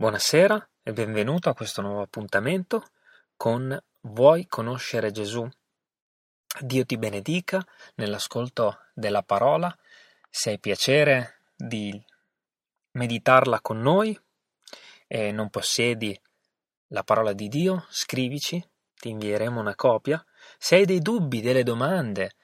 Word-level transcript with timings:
Buonasera 0.00 0.70
e 0.84 0.92
benvenuto 0.92 1.48
a 1.48 1.54
questo 1.54 1.82
nuovo 1.82 2.02
appuntamento 2.02 2.90
con 3.36 3.76
Vuoi 4.02 4.46
conoscere 4.46 5.10
Gesù? 5.10 5.44
Dio 6.60 6.86
ti 6.86 6.96
benedica 6.96 7.66
nell'ascolto 7.96 8.78
della 8.94 9.24
parola. 9.24 9.76
Se 10.30 10.50
hai 10.50 10.60
piacere 10.60 11.40
di 11.56 12.00
meditarla 12.92 13.60
con 13.60 13.80
noi 13.80 14.16
e 15.08 15.32
non 15.32 15.50
possiedi 15.50 16.16
la 16.90 17.02
parola 17.02 17.32
di 17.32 17.48
Dio, 17.48 17.84
scrivici, 17.88 18.64
ti 18.94 19.08
invieremo 19.08 19.58
una 19.58 19.74
copia. 19.74 20.24
Se 20.58 20.76
hai 20.76 20.84
dei 20.84 21.00
dubbi, 21.00 21.40
delle 21.40 21.64
domande, 21.64 22.36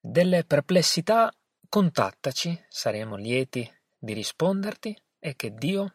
delle 0.00 0.42
perplessità, 0.44 1.30
contattaci, 1.68 2.64
saremo 2.66 3.16
lieti 3.16 3.70
di 3.98 4.14
risponderti 4.14 4.98
e 5.18 5.36
che 5.36 5.52
Dio 5.52 5.92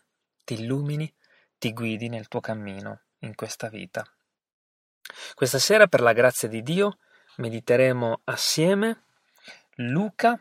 ti 0.52 0.62
illumini, 0.62 1.14
ti 1.58 1.72
guidi 1.72 2.10
nel 2.10 2.28
tuo 2.28 2.42
cammino 2.42 3.04
in 3.20 3.36
questa 3.36 3.70
vita. 3.70 4.06
Questa 5.34 5.60
sera, 5.60 5.88
per 5.88 6.02
la 6.02 6.12
grazia 6.12 6.50
di 6.50 6.62
Dio, 6.62 6.98
mediteremo 7.38 8.22
assieme 8.26 9.06
Luca 9.76 10.38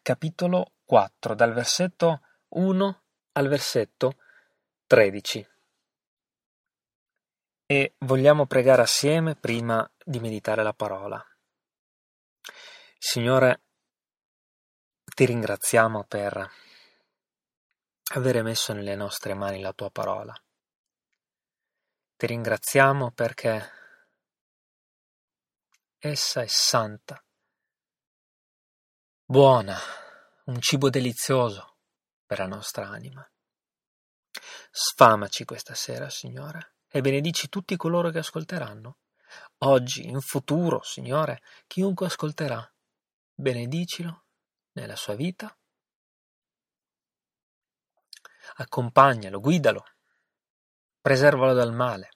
capitolo 0.00 0.72
4, 0.86 1.34
dal 1.34 1.52
versetto 1.52 2.22
1 2.48 3.02
al 3.32 3.48
versetto 3.48 4.16
13. 4.86 5.46
E 7.66 7.94
vogliamo 7.98 8.46
pregare 8.46 8.80
assieme 8.80 9.34
prima 9.34 9.86
di 10.02 10.18
meditare 10.18 10.62
la 10.62 10.72
parola. 10.72 11.22
Signore, 12.96 13.60
ti 15.14 15.26
ringraziamo 15.26 16.04
per 16.04 16.64
avere 18.14 18.42
messo 18.42 18.72
nelle 18.72 18.94
nostre 18.94 19.34
mani 19.34 19.60
la 19.60 19.72
tua 19.72 19.90
parola. 19.90 20.34
Ti 22.16 22.26
ringraziamo 22.26 23.10
perché 23.10 23.70
essa 25.98 26.40
è 26.42 26.46
santa, 26.46 27.22
buona, 29.24 29.76
un 30.44 30.60
cibo 30.60 30.88
delizioso 30.88 31.78
per 32.24 32.38
la 32.38 32.46
nostra 32.46 32.88
anima. 32.88 33.28
Sfamaci 34.70 35.44
questa 35.44 35.74
sera, 35.74 36.08
Signore, 36.08 36.76
e 36.88 37.00
benedici 37.00 37.48
tutti 37.48 37.76
coloro 37.76 38.10
che 38.10 38.18
ascolteranno. 38.18 38.98
Oggi, 39.58 40.06
in 40.06 40.20
futuro, 40.20 40.82
Signore, 40.82 41.42
chiunque 41.66 42.06
ascolterà, 42.06 42.72
benedicilo 43.34 44.26
nella 44.72 44.96
sua 44.96 45.14
vita 45.14 45.54
accompagnalo, 48.56 49.40
guidalo, 49.40 49.84
preservalo 51.00 51.52
dal 51.52 51.72
male. 51.72 52.10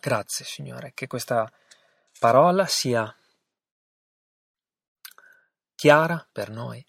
Grazie 0.00 0.44
Signore, 0.44 0.92
che 0.92 1.06
questa 1.06 1.50
parola 2.18 2.66
sia 2.66 3.14
chiara 5.74 6.26
per 6.30 6.50
noi. 6.50 6.84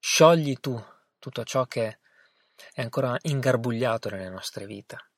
Sciogli 0.00 0.58
tu 0.60 0.82
tutto 1.18 1.44
ciò 1.44 1.66
che 1.66 2.00
è 2.72 2.80
ancora 2.82 3.16
ingarbugliato 3.22 4.10
nelle 4.10 4.28
nostre 4.28 4.66
vite. 4.66 5.10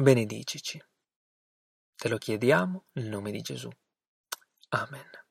Benedicici. 0.00 0.82
Te 1.94 2.08
lo 2.08 2.18
chiediamo 2.18 2.86
nel 2.92 3.08
nome 3.08 3.30
di 3.30 3.42
Gesù. 3.42 3.70
Amen. 4.70 5.21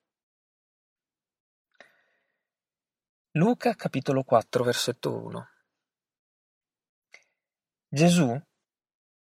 Luca 3.35 3.75
capitolo 3.75 4.25
4 4.25 4.61
versetto 4.65 5.15
1 5.15 5.49
Gesù, 7.87 8.37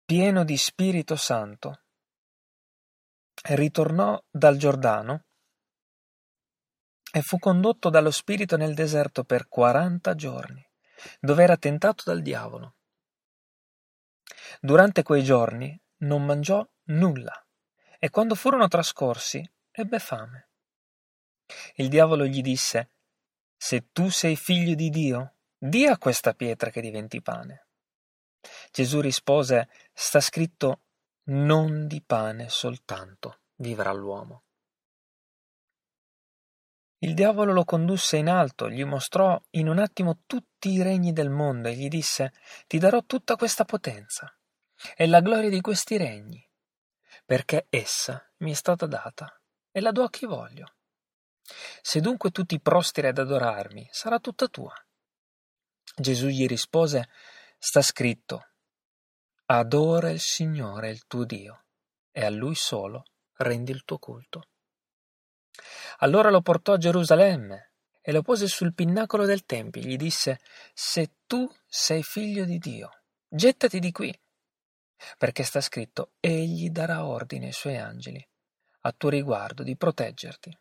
pieno 0.06 0.46
di 0.46 0.56
Spirito 0.56 1.18
Santo, 1.18 1.84
ritornò 3.50 4.18
dal 4.32 4.56
Giordano 4.56 5.26
e 7.12 7.22
fu 7.22 7.38
condotto 7.38 7.90
dallo 7.90 8.12
Spirito 8.12 8.56
nel 8.56 8.76
deserto 8.76 9.26
per 9.26 9.50
quaranta 9.50 10.16
giorni, 10.16 10.66
dove 11.20 11.44
era 11.44 11.58
tentato 11.58 12.04
dal 12.06 12.22
diavolo. 12.22 12.76
Durante 14.62 15.04
quei 15.04 15.22
giorni 15.26 15.78
non 16.04 16.24
mangiò 16.24 16.66
nulla 16.84 17.46
e 18.00 18.10
quando 18.10 18.36
furono 18.36 18.70
trascorsi 18.70 19.46
ebbe 19.70 20.00
fame. 20.00 20.50
Il 21.76 21.90
diavolo 21.90 22.26
gli 22.26 22.42
disse 22.42 22.92
se 23.64 23.92
tu 23.92 24.10
sei 24.10 24.36
figlio 24.36 24.74
di 24.74 24.90
Dio, 24.90 25.36
di 25.56 25.86
a 25.86 26.00
questa 26.00 26.34
pietra 26.34 26.72
che 26.72 26.82
diventi 26.82 27.22
pane. 27.22 27.68
Gesù 28.72 29.02
rispose, 29.02 29.70
sta 29.94 30.20
scritto, 30.20 30.82
non 31.26 31.86
di 31.86 32.02
pane 32.02 32.50
soltanto 32.50 33.42
vivrà 33.58 33.92
l'uomo. 33.92 34.46
Il 37.04 37.14
diavolo 37.14 37.54
lo 37.54 37.64
condusse 37.64 38.18
in 38.18 38.30
alto, 38.30 38.68
gli 38.68 38.84
mostrò 38.84 39.40
in 39.52 39.68
un 39.68 39.78
attimo 39.78 40.22
tutti 40.26 40.72
i 40.72 40.82
regni 40.82 41.14
del 41.14 41.30
mondo 41.30 41.68
e 41.68 41.76
gli 41.76 41.88
disse, 41.88 42.34
ti 42.66 42.80
darò 42.80 43.04
tutta 43.04 43.36
questa 43.36 43.64
potenza 43.64 44.36
e 44.96 45.06
la 45.06 45.22
gloria 45.22 45.52
di 45.52 45.62
questi 45.62 45.98
regni, 45.98 46.44
perché 47.24 47.68
essa 47.70 48.28
mi 48.38 48.54
è 48.54 48.56
stata 48.56 48.88
data 48.88 49.40
e 49.72 49.80
la 49.82 49.92
do 49.92 50.02
a 50.02 50.10
chi 50.10 50.26
voglio. 50.26 50.78
Se 51.82 52.00
dunque 52.00 52.32
tu 52.32 52.44
ti 52.44 52.60
prostri 52.60 53.08
ad 53.08 53.18
adorarmi, 53.18 53.88
sarà 53.92 54.20
tutta 54.20 54.48
tua. 54.48 54.74
Gesù 55.96 56.28
gli 56.28 56.48
rispose, 56.48 57.10
sta 57.58 57.82
scritto, 57.82 58.50
adora 59.46 60.10
il 60.10 60.20
Signore 60.20 60.90
il 60.90 61.06
tuo 61.08 61.26
Dio, 61.26 61.66
e 62.12 62.26
a 62.26 62.30
Lui 62.30 62.56
solo 62.56 63.06
rendi 63.38 63.72
il 63.72 63.84
tuo 63.84 63.98
culto. 63.98 64.48
Allora 66.00 66.30
lo 66.30 66.42
portò 66.42 66.74
a 66.74 66.78
Gerusalemme 66.78 67.74
e 68.02 68.12
lo 68.12 68.22
pose 68.22 68.48
sul 68.48 68.74
pinnacolo 68.74 69.26
del 69.26 69.46
Tempio 69.46 69.82
e 69.82 69.86
gli 69.86 69.98
disse, 69.98 70.40
se 70.74 71.18
tu 71.28 71.48
sei 71.68 72.04
figlio 72.04 72.46
di 72.46 72.58
Dio, 72.58 73.04
gettati 73.28 73.80
di 73.80 73.92
qui, 73.92 74.18
perché 75.18 75.44
sta 75.44 75.62
scritto, 75.62 76.14
egli 76.20 76.70
darà 76.70 77.06
ordine 77.06 77.48
ai 77.48 77.52
suoi 77.52 77.78
angeli 77.78 78.26
a 78.84 78.92
tuo 78.94 79.10
riguardo 79.10 79.64
di 79.64 79.76
proteggerti 79.76 80.58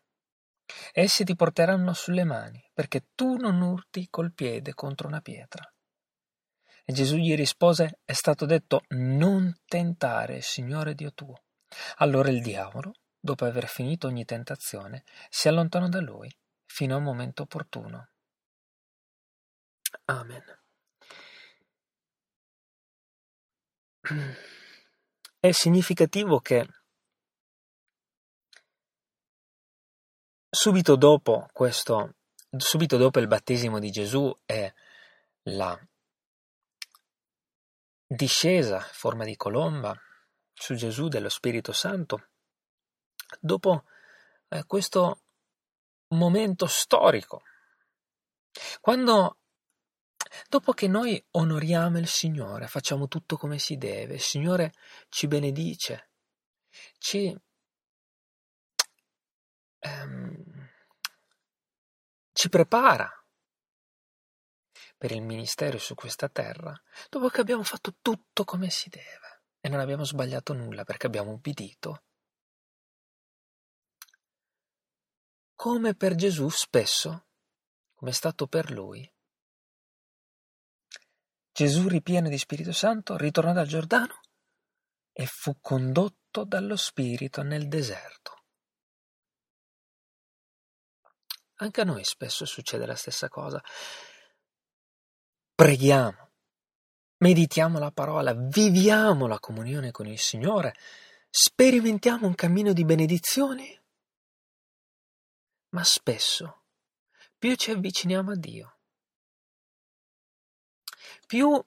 Essi 0.91 1.23
ti 1.23 1.35
porteranno 1.35 1.93
sulle 1.93 2.23
mani, 2.23 2.63
perché 2.73 3.07
tu 3.15 3.35
non 3.35 3.61
urti 3.61 4.07
col 4.09 4.33
piede 4.33 4.73
contro 4.73 5.07
una 5.07 5.21
pietra. 5.21 5.63
E 6.83 6.93
Gesù 6.93 7.15
gli 7.17 7.35
rispose, 7.35 7.99
è 8.03 8.13
stato 8.13 8.45
detto, 8.45 8.83
non 8.89 9.53
tentare 9.65 10.37
il 10.37 10.43
Signore 10.43 10.93
Dio 10.95 11.13
tuo. 11.13 11.43
Allora 11.97 12.29
il 12.29 12.41
diavolo, 12.41 12.93
dopo 13.19 13.45
aver 13.45 13.67
finito 13.67 14.07
ogni 14.07 14.25
tentazione, 14.25 15.03
si 15.29 15.47
allontanò 15.47 15.87
da 15.87 16.01
lui 16.01 16.29
fino 16.65 16.95
al 16.95 17.01
momento 17.01 17.43
opportuno. 17.43 18.09
Amen. 20.05 20.43
È 25.39 25.51
significativo 25.51 26.39
che 26.39 26.67
Subito 30.53 30.97
dopo 30.97 31.47
questo, 31.53 32.15
subito 32.57 32.97
dopo 32.97 33.19
il 33.19 33.27
battesimo 33.27 33.79
di 33.79 33.89
Gesù 33.89 34.29
e 34.45 34.73
la 35.43 35.79
discesa 38.05 38.75
in 38.75 38.91
forma 38.91 39.23
di 39.23 39.37
colomba 39.37 39.97
su 40.51 40.75
Gesù 40.75 41.07
dello 41.07 41.29
Spirito 41.29 41.71
Santo, 41.71 42.31
dopo 43.39 43.85
eh, 44.49 44.65
questo 44.65 45.21
momento 46.09 46.67
storico, 46.67 47.43
quando 48.81 49.37
dopo 50.49 50.73
che 50.73 50.89
noi 50.89 51.23
onoriamo 51.31 51.97
il 51.97 52.07
Signore, 52.07 52.67
facciamo 52.67 53.07
tutto 53.07 53.37
come 53.37 53.57
si 53.57 53.77
deve, 53.77 54.15
il 54.15 54.21
Signore 54.21 54.73
ci 55.07 55.27
benedice, 55.27 56.09
ci 56.97 57.33
ehm, 59.79 60.30
ci 62.41 62.49
prepara 62.49 63.07
per 64.97 65.11
il 65.11 65.21
ministero 65.21 65.77
su 65.77 65.93
questa 65.93 66.27
terra, 66.27 66.73
dopo 67.07 67.29
che 67.29 67.39
abbiamo 67.39 67.61
fatto 67.61 67.97
tutto 68.01 68.45
come 68.45 68.71
si 68.71 68.89
deve 68.89 69.43
e 69.59 69.69
non 69.69 69.79
abbiamo 69.79 70.03
sbagliato 70.03 70.51
nulla 70.53 70.83
perché 70.83 71.05
abbiamo 71.05 71.33
ubbidito. 71.33 72.03
Come 75.53 75.93
per 75.93 76.15
Gesù 76.15 76.49
spesso, 76.49 77.27
come 77.93 78.09
è 78.09 78.13
stato 78.15 78.47
per 78.47 78.71
lui. 78.71 79.07
Gesù, 81.51 81.87
ripieno 81.87 82.27
di 82.27 82.39
Spirito 82.39 82.73
Santo, 82.73 83.17
ritornò 83.17 83.53
dal 83.53 83.67
Giordano 83.67 84.19
e 85.11 85.27
fu 85.27 85.59
condotto 85.61 86.43
dallo 86.43 86.75
Spirito 86.75 87.43
nel 87.43 87.67
deserto. 87.67 88.40
Anche 91.61 91.81
a 91.81 91.83
noi 91.83 92.03
spesso 92.03 92.45
succede 92.45 92.87
la 92.87 92.95
stessa 92.95 93.29
cosa. 93.29 93.63
preghiamo, 95.53 96.31
meditiamo 97.17 97.77
la 97.77 97.91
parola, 97.91 98.33
viviamo 98.33 99.27
la 99.27 99.39
comunione 99.39 99.91
con 99.91 100.07
il 100.07 100.17
Signore, 100.17 100.75
sperimentiamo 101.29 102.25
un 102.25 102.33
cammino 102.33 102.73
di 102.73 102.83
benedizioni, 102.83 103.79
ma 105.69 105.83
spesso 105.83 106.63
più 107.37 107.53
ci 107.53 107.69
avviciniamo 107.69 108.31
a 108.31 108.35
Dio, 108.35 108.79
più 111.27 111.63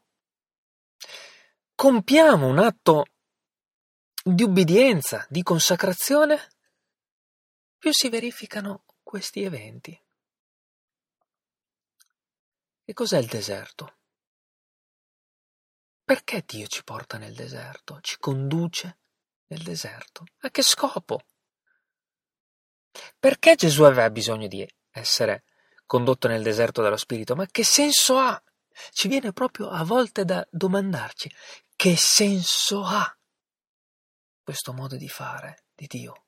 compiamo 1.77 2.49
un 2.49 2.59
atto 2.59 3.05
di 4.25 4.43
ubbidienza, 4.43 5.25
di 5.29 5.45
consacrazione, 5.45 6.49
più 7.79 7.93
si 7.93 8.09
verificano 8.09 8.84
questi 9.15 9.45
eventi. 9.45 9.97
E 12.85 12.93
cos'è 12.93 13.19
il 13.19 13.29
deserto? 13.29 13.99
Perché 16.03 16.43
Dio 16.45 16.67
ci 16.67 16.83
porta 16.83 17.17
nel 17.17 17.33
deserto, 17.33 18.01
ci 18.01 18.19
conduce 18.19 18.99
nel 19.47 19.63
deserto? 19.63 20.25
A 20.41 20.51
che 20.51 20.63
scopo? 20.63 21.21
Perché 23.17 23.55
Gesù 23.55 23.85
aveva 23.85 24.11
bisogno 24.11 24.49
di 24.49 24.69
essere 24.91 25.45
condotto 25.87 26.27
nel 26.27 26.43
deserto 26.43 26.83
dallo 26.83 26.97
Spirito? 26.97 27.37
Ma 27.37 27.47
che 27.47 27.63
senso 27.63 28.19
ha? 28.19 28.43
Ci 28.91 29.07
viene 29.07 29.33
proprio 29.33 29.69
a 29.69 29.85
volte 29.85 30.25
da 30.25 30.45
domandarci 30.51 31.33
che 31.77 31.95
senso 31.97 32.83
ha 32.83 33.17
questo 34.43 34.73
modo 34.73 34.97
di 34.97 35.09
fare 35.09 35.67
di 35.73 35.87
Dio? 35.87 36.24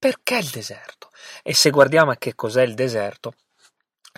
Perché 0.00 0.38
il 0.38 0.48
deserto? 0.48 1.10
E 1.42 1.52
se 1.52 1.68
guardiamo 1.68 2.10
a 2.10 2.16
che 2.16 2.34
cos'è 2.34 2.62
il 2.62 2.72
deserto, 2.72 3.34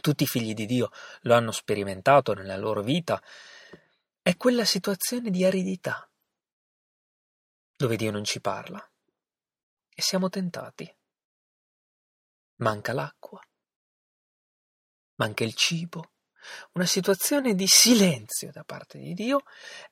tutti 0.00 0.22
i 0.22 0.28
figli 0.28 0.54
di 0.54 0.64
Dio 0.64 0.90
lo 1.22 1.34
hanno 1.34 1.50
sperimentato 1.50 2.34
nella 2.34 2.56
loro 2.56 2.82
vita, 2.82 3.20
è 4.22 4.36
quella 4.36 4.64
situazione 4.64 5.28
di 5.30 5.44
aridità 5.44 6.08
dove 7.74 7.96
Dio 7.96 8.12
non 8.12 8.22
ci 8.22 8.40
parla 8.40 8.78
e 9.92 10.00
siamo 10.00 10.28
tentati. 10.28 10.88
Manca 12.58 12.92
l'acqua, 12.92 13.40
manca 15.16 15.42
il 15.42 15.54
cibo, 15.54 16.12
una 16.74 16.86
situazione 16.86 17.56
di 17.56 17.66
silenzio 17.66 18.52
da 18.52 18.62
parte 18.62 18.98
di 18.98 19.14
Dio 19.14 19.42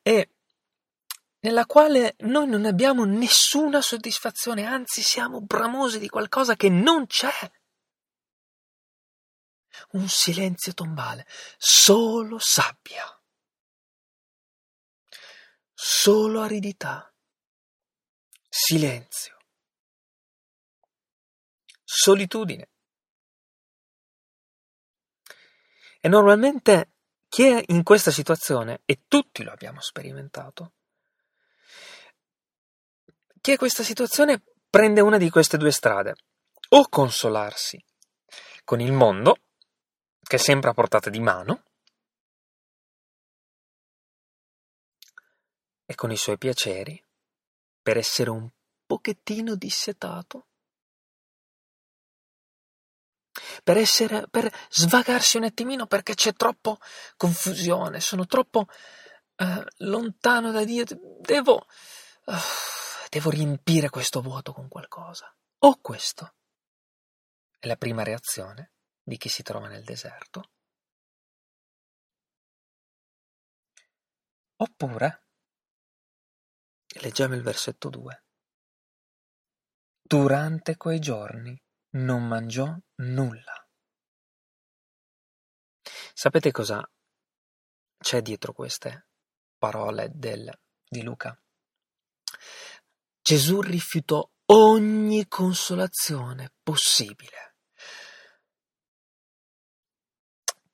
e 0.03 0.35
nella 1.41 1.65
quale 1.67 2.17
noi 2.21 2.47
non 2.47 2.67
abbiamo 2.67 3.05
nessuna 3.05 3.81
soddisfazione, 3.81 4.65
anzi 4.65 5.03
siamo 5.03 5.41
bramosi 5.41 5.99
di 5.99 6.09
qualcosa 6.09 6.57
che 6.57 6.69
non 6.69 7.07
c'è. 7.07 7.51
Un 9.93 10.09
silenzio 10.09 10.75
tombale, 10.75 11.27
solo 11.57 12.39
sabbia, 12.39 13.05
solo 15.73 16.43
aridità, 16.43 17.13
silenzio, 18.49 19.39
solitudine. 21.83 22.69
E 26.03 26.09
normalmente 26.09 26.93
chi 27.29 27.45
è 27.45 27.63
in 27.69 27.83
questa 27.83 28.11
situazione, 28.11 28.83
e 28.85 29.05
tutti 29.07 29.43
lo 29.43 29.53
abbiamo 29.53 29.81
sperimentato, 29.81 30.75
chi 33.41 33.53
è 33.53 33.57
questa 33.57 33.83
situazione 33.83 34.43
prende 34.69 35.01
una 35.01 35.17
di 35.17 35.31
queste 35.31 35.57
due 35.57 35.73
strade, 35.73 36.15
o 36.71 36.89
consolarsi 36.89 37.83
con 38.65 38.81
il 38.81 38.93
mondo, 38.93 39.37
che 40.23 40.37
è 40.37 40.39
sempre 40.39 40.71
a 40.71 40.75
portata 40.75 41.11
di 41.11 41.21
mano, 41.21 41.65
e 45.87 45.95
con 45.95 46.13
i 46.13 46.17
suoi 46.17 46.39
piaceri, 46.39 47.03
per 47.83 47.97
essere 47.97 48.31
un 48.31 48.49
pochettino 48.87 49.57
dissetato, 49.57 50.47
per, 53.65 53.77
essere, 53.77 54.27
per 54.31 54.53
svagarsi 54.69 55.37
un 55.37 55.45
attimino 55.45 55.87
perché 55.87 56.15
c'è 56.15 56.33
troppo 56.35 56.79
confusione, 57.17 58.01
sono 58.01 58.27
troppo 58.27 58.67
uh, 59.37 59.65
lontano 59.79 60.53
da 60.53 60.63
Dio, 60.65 60.85
devo, 61.21 61.67
uh, 62.27 62.33
devo 63.11 63.31
riempire 63.31 63.91
questo 63.91 64.23
vuoto 64.23 64.53
con 64.53 64.69
qualcosa. 64.69 65.35
O 65.63 65.81
questo 65.81 66.37
è 67.59 67.67
la 67.67 67.77
prima 67.77 68.05
reazione 68.05 68.73
di 69.03 69.17
chi 69.17 69.29
si 69.29 69.43
trova 69.43 69.67
nel 69.67 69.85
deserto? 69.85 70.53
Oppure, 74.57 75.25
leggiamo 77.01 77.35
il 77.35 77.43
versetto 77.43 77.89
2, 77.89 78.25
durante 80.03 80.77
quei 80.77 81.01
giorni 81.01 81.61
non 81.95 82.27
mangiò 82.27 82.73
nulla. 82.97 83.69
Sapete 86.15 86.51
cosa 86.53 86.89
c'è 87.99 88.23
dietro 88.23 88.53
queste 88.53 89.09
parole 89.59 90.11
del, 90.13 90.51
di 90.87 91.03
Luca? 91.03 91.37
Gesù 93.23 93.61
rifiutò 93.61 94.29
ogni 94.47 95.29
consolazione 95.29 96.53
possibile 96.63 97.51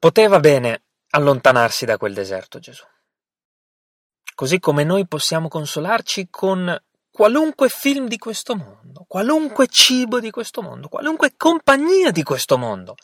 Poteva 0.07 0.39
bene 0.39 0.85
allontanarsi 1.11 1.85
da 1.85 1.97
quel 1.97 2.15
deserto 2.15 2.61
Gesù. 2.61 2.85
Così 4.37 4.61
come 4.61 4.85
noi 4.85 5.09
possiamo 5.09 5.49
consolarci 5.49 6.29
con 6.31 6.81
qualunque 7.11 7.69
film 7.71 8.07
di 8.07 8.19
questo 8.19 8.55
mondo, 8.55 9.05
qualunque 9.09 9.67
cibo 9.67 10.21
di 10.21 10.31
questo 10.31 10.63
mondo, 10.63 10.89
qualunque 10.89 11.33
compagnia 11.37 12.11
di 12.11 12.23
questo 12.23 12.57
mondo. 12.59 12.95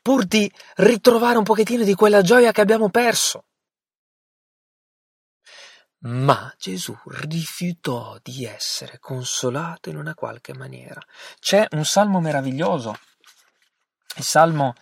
Pur 0.00 0.24
di 0.24 0.50
ritrovare 0.76 1.38
un 1.38 1.44
pochettino 1.44 1.84
di 1.84 1.94
quella 1.94 2.22
gioia 2.22 2.52
che 2.52 2.60
abbiamo 2.60 2.88
perso. 2.88 3.46
Ma 6.04 6.52
Gesù 6.58 6.96
rifiutò 7.06 8.18
di 8.22 8.44
essere 8.44 8.98
consolato 8.98 9.88
in 9.88 9.96
una 9.96 10.14
qualche 10.14 10.52
maniera. 10.54 11.00
C'è 11.38 11.66
un 11.70 11.84
salmo 11.84 12.20
meraviglioso 12.20 12.96
il 14.16 14.24
Salmo 14.24 14.74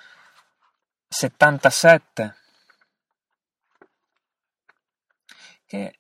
77, 1.06 2.36
che 5.65 5.98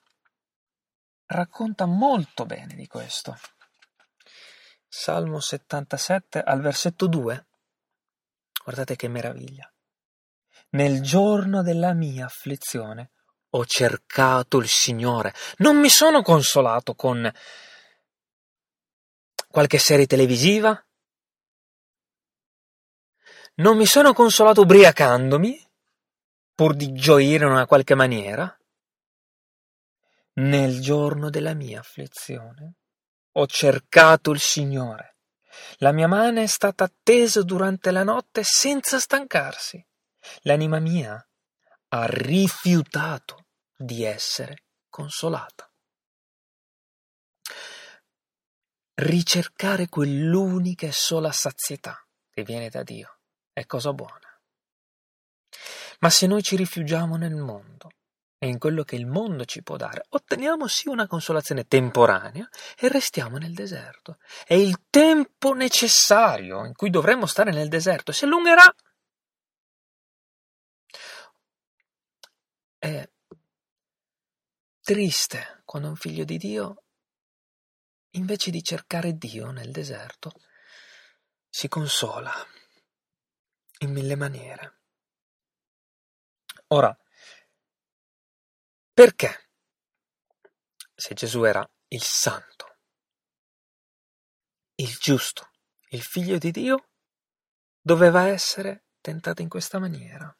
racconta 1.26 1.86
molto 1.86 2.44
bene 2.44 2.74
di 2.74 2.88
questo. 2.88 3.38
Salmo 4.88 5.38
77 5.38 6.42
al 6.42 6.60
versetto 6.60 7.06
2. 7.06 7.46
Guardate 8.64 8.96
che 8.96 9.06
meraviglia. 9.06 9.72
Nel 10.70 11.00
giorno 11.00 11.62
della 11.62 11.92
mia 11.92 12.24
afflizione 12.24 13.12
ho 13.50 13.64
cercato 13.66 14.58
il 14.58 14.68
Signore. 14.68 15.34
Non 15.58 15.78
mi 15.78 15.88
sono 15.88 16.22
consolato 16.22 16.94
con 16.94 17.30
qualche 19.48 19.78
serie 19.78 20.06
televisiva, 20.06 20.84
non 23.56 23.76
mi 23.76 23.86
sono 23.86 24.12
consolato 24.12 24.62
ubriacandomi, 24.62 25.68
pur 26.54 26.74
di 26.74 26.92
gioire 26.92 27.44
in 27.44 27.50
una 27.50 27.66
qualche 27.66 27.94
maniera. 27.94 28.54
Nel 30.34 30.80
giorno 30.80 31.28
della 31.28 31.54
mia 31.54 31.80
afflizione 31.80 32.76
ho 33.32 33.46
cercato 33.46 34.30
il 34.30 34.40
Signore. 34.40 35.16
La 35.78 35.92
mia 35.92 36.06
mano 36.06 36.40
è 36.40 36.46
stata 36.46 36.84
attesa 36.84 37.42
durante 37.42 37.90
la 37.90 38.04
notte 38.04 38.42
senza 38.44 38.98
stancarsi. 38.98 39.84
L'anima 40.42 40.78
mia 40.78 41.22
ha 41.88 42.06
rifiutato 42.06 43.39
di 43.82 44.04
essere 44.04 44.64
consolata. 44.90 45.66
Ricercare 48.94 49.88
quell'unica 49.88 50.86
e 50.86 50.92
sola 50.92 51.32
sazietà 51.32 52.06
che 52.28 52.42
viene 52.42 52.68
da 52.68 52.82
Dio 52.82 53.20
è 53.54 53.64
cosa 53.64 53.94
buona. 53.94 54.38
Ma 56.00 56.10
se 56.10 56.26
noi 56.26 56.42
ci 56.42 56.56
rifugiamo 56.56 57.16
nel 57.16 57.34
mondo 57.34 57.88
e 58.38 58.48
in 58.48 58.58
quello 58.58 58.84
che 58.84 58.96
il 58.96 59.06
mondo 59.06 59.46
ci 59.46 59.62
può 59.62 59.76
dare, 59.76 60.04
otteniamo 60.10 60.66
sì 60.66 60.88
una 60.88 61.06
consolazione 61.06 61.66
temporanea 61.66 62.46
e 62.78 62.88
restiamo 62.88 63.38
nel 63.38 63.54
deserto. 63.54 64.18
E 64.46 64.60
il 64.60 64.84
tempo 64.90 65.54
necessario 65.54 66.66
in 66.66 66.74
cui 66.74 66.90
dovremmo 66.90 67.24
stare 67.24 67.50
nel 67.50 67.68
deserto 67.68 68.12
si 68.12 68.24
allungherà. 68.24 68.74
È 72.78 73.08
triste 74.90 75.62
quando 75.64 75.86
un 75.86 75.94
figlio 75.94 76.24
di 76.24 76.36
Dio, 76.36 76.82
invece 78.14 78.50
di 78.50 78.60
cercare 78.60 79.16
Dio 79.16 79.52
nel 79.52 79.70
deserto, 79.70 80.32
si 81.48 81.68
consola 81.68 82.32
in 83.82 83.92
mille 83.92 84.16
maniere. 84.16 84.80
Ora, 86.72 86.92
perché 88.92 89.50
se 90.92 91.14
Gesù 91.14 91.44
era 91.44 91.64
il 91.90 92.02
santo, 92.02 92.78
il 94.74 94.92
giusto, 94.96 95.52
il 95.90 96.02
figlio 96.02 96.36
di 96.36 96.50
Dio, 96.50 96.88
doveva 97.80 98.26
essere 98.26 98.86
tentato 99.00 99.40
in 99.40 99.48
questa 99.48 99.78
maniera? 99.78 100.36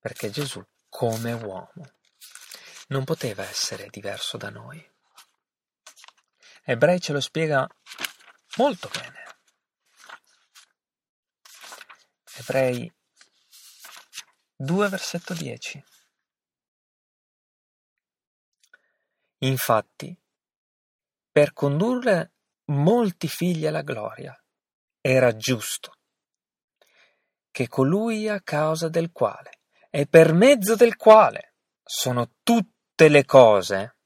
Perché 0.00 0.28
Gesù, 0.28 0.62
come 0.88 1.32
uomo, 1.32 1.92
non 2.88 3.04
poteva 3.04 3.42
essere 3.42 3.88
diverso 3.90 4.36
da 4.36 4.50
noi. 4.50 4.84
Ebrei 6.64 7.00
ce 7.00 7.12
lo 7.12 7.20
spiega 7.20 7.66
molto 8.56 8.88
bene. 8.88 9.38
Ebrei 12.36 12.92
2 14.56 14.88
versetto 14.88 15.34
10. 15.34 15.84
Infatti, 19.42 20.20
per 21.30 21.52
condurre 21.52 22.32
molti 22.66 23.28
figli 23.28 23.66
alla 23.66 23.82
gloria, 23.82 24.36
era 25.00 25.34
giusto 25.36 25.92
che 27.50 27.68
colui 27.68 28.28
a 28.28 28.40
causa 28.40 28.88
del 28.88 29.10
quale 29.12 29.57
e 29.90 30.06
per 30.06 30.32
mezzo 30.32 30.74
del 30.74 30.96
quale 30.96 31.54
sono 31.82 32.34
tutte 32.42 33.08
le 33.08 33.24
cose 33.24 33.96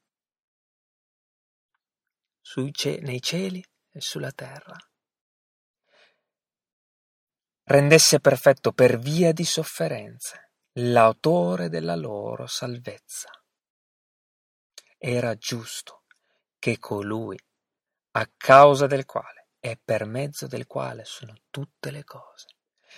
ce- 2.71 2.99
nei 3.01 3.21
cieli 3.21 3.63
e 3.91 4.01
sulla 4.01 4.31
terra. 4.31 4.77
Rendesse 7.65 8.19
perfetto 8.19 8.73
per 8.73 8.99
via 8.99 9.31
di 9.31 9.45
sofferenze 9.45 10.51
l'autore 10.73 11.69
della 11.69 11.95
loro 11.95 12.45
salvezza. 12.45 13.29
Era 14.97 15.35
giusto 15.35 16.03
che 16.59 16.77
colui, 16.79 17.37
a 18.11 18.29
causa 18.37 18.87
del 18.87 19.05
quale 19.05 19.49
e 19.59 19.79
per 19.83 20.05
mezzo 20.05 20.47
del 20.47 20.67
quale 20.67 21.05
sono 21.05 21.33
tutte 21.49 21.89
le 21.91 22.03
cose, 22.03 22.47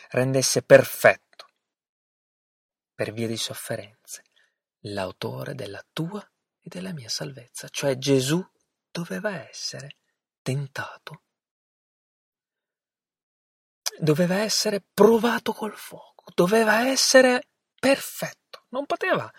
rendesse 0.10 0.64
perfetto 0.64 1.45
per 2.96 3.12
via 3.12 3.28
di 3.28 3.38
sofferenze 3.38 4.24
l'autore 4.88 5.54
della 5.54 5.86
tua 5.92 6.22
e 6.60 6.70
della 6.70 6.94
mia 6.94 7.10
salvezza, 7.10 7.68
cioè 7.70 7.98
Gesù 7.98 8.44
doveva 8.90 9.48
essere 9.48 9.98
tentato, 10.42 11.24
doveva 14.00 14.38
essere 14.38 14.82
provato 14.82 15.52
col 15.54 15.76
fuoco, 15.76 16.32
doveva 16.34 16.88
essere 16.88 17.50
perfetto, 17.78 18.66
non 18.70 18.86
poteva 18.86 19.32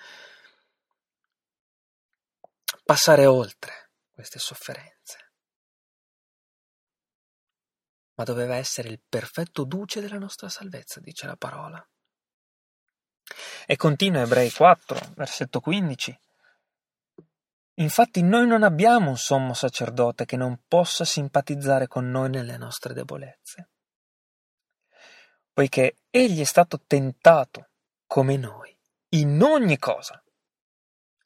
passare 2.84 3.26
oltre 3.26 3.92
queste 4.10 4.38
sofferenze, 4.38 5.32
ma 8.14 8.24
doveva 8.24 8.56
essere 8.56 8.88
il 8.88 9.00
perfetto 9.06 9.64
duce 9.64 10.00
della 10.00 10.18
nostra 10.18 10.48
salvezza, 10.48 11.00
dice 11.00 11.26
la 11.26 11.36
parola. 11.36 11.86
E 13.66 13.76
continua 13.76 14.22
Ebrei 14.22 14.50
4, 14.50 15.12
versetto 15.14 15.60
15. 15.60 16.20
Infatti 17.78 18.22
noi 18.22 18.46
non 18.46 18.62
abbiamo 18.62 19.10
un 19.10 19.18
sommo 19.18 19.52
sacerdote 19.52 20.24
che 20.24 20.36
non 20.36 20.62
possa 20.66 21.04
simpatizzare 21.04 21.86
con 21.86 22.10
noi 22.10 22.30
nelle 22.30 22.56
nostre 22.56 22.94
debolezze, 22.94 23.68
poiché 25.52 25.96
egli 26.08 26.40
è 26.40 26.44
stato 26.44 26.80
tentato 26.86 27.68
come 28.06 28.36
noi 28.36 28.74
in 29.10 29.42
ogni 29.42 29.78
cosa, 29.78 30.22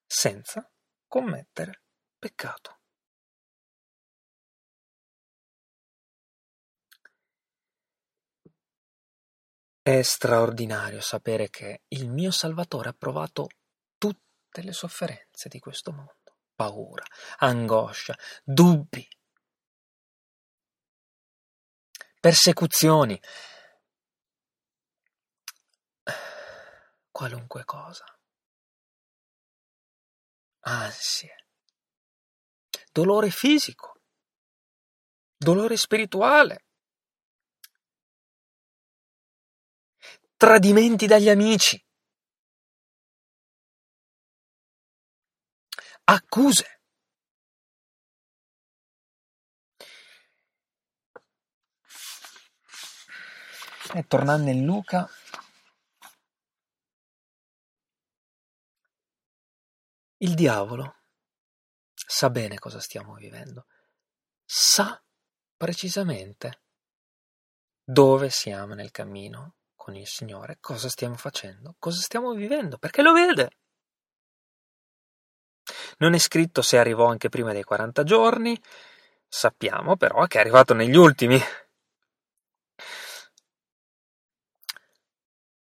senza 0.07 0.69
commettere 1.07 1.83
peccato. 2.19 2.80
È 9.91 10.03
straordinario 10.03 11.01
sapere 11.01 11.51
che 11.51 11.83
il 11.89 12.09
mio 12.09 12.31
Salvatore 12.31 12.91
ha 12.91 12.93
provato 12.97 13.49
tutte 13.99 14.63
le 14.63 14.73
sofferenze 14.73 15.49
di 15.49 15.59
questo 15.59 15.91
mondo, 15.91 16.37
paura, 16.55 17.03
angoscia, 17.39 18.17
dubbi, 18.45 19.05
persecuzioni, 22.21 23.21
qualunque 27.11 27.65
cosa, 27.65 28.05
ansie, 30.67 31.47
dolore 32.93 33.31
fisico, 33.31 34.03
dolore 35.37 35.77
spirituale, 35.77 36.67
tradimenti 40.41 41.07
dagli 41.07 41.29
amici, 41.29 41.79
accuse. 46.05 46.81
E 53.93 54.07
tornando 54.07 54.49
in 54.49 54.65
Luca, 54.65 55.07
il 60.23 60.35
diavolo 60.35 61.03
sa 61.93 62.31
bene 62.31 62.59
cosa 62.59 62.81
stiamo 62.81 63.13
vivendo, 63.13 63.67
sa 64.47 65.05
precisamente 65.55 66.63
dove 67.85 68.31
siamo 68.31 68.73
nel 68.73 68.91
cammino 68.91 69.57
con 69.91 69.97
il 69.97 70.07
Signore 70.07 70.59
cosa 70.61 70.89
stiamo 70.89 71.17
facendo, 71.17 71.75
cosa 71.81 72.01
stiamo 72.01 72.33
vivendo, 72.33 72.79
perché 72.79 73.03
lo 73.03 73.13
vede. 73.13 73.51
Non 75.99 76.15
è 76.15 76.19
scritto 76.19 76.63
se 76.63 76.79
arrivò 76.79 77.07
anche 77.07 77.29
prima 77.29 77.53
dei 77.53 77.65
40 77.65 78.05
giorni, 78.05 78.61
sappiamo 79.27 79.97
però 79.97 80.27
che 80.27 80.39
è 80.39 80.41
arrivato 80.41 80.75
negli 80.75 80.97
ultimi. 80.97 81.41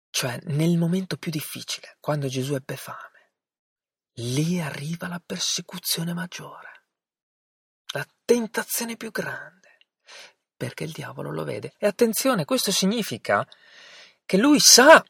Cioè 0.10 0.40
nel 0.44 0.78
momento 0.78 1.16
più 1.16 1.32
difficile, 1.32 1.96
quando 2.02 2.28
Gesù 2.28 2.54
ebbe 2.54 2.76
fame, 2.76 3.32
lì 4.16 4.60
arriva 4.60 5.08
la 5.08 5.22
persecuzione 5.26 6.14
maggiore, 6.14 6.84
la 7.94 8.06
tentazione 8.26 8.98
più 8.98 9.10
grande, 9.10 9.78
perché 10.56 10.84
il 10.84 10.92
diavolo 10.92 11.32
lo 11.32 11.44
vede. 11.44 11.74
E 11.78 11.88
attenzione, 11.88 12.46
questo 12.46 12.72
significa 12.72 13.48
che 14.32 14.38
lui 14.38 14.62
sa 14.62 15.04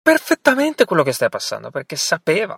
perfettamente 0.00 0.86
quello 0.86 1.02
che 1.02 1.12
sta 1.12 1.28
passando, 1.28 1.70
perché 1.70 1.94
sapeva 1.94 2.56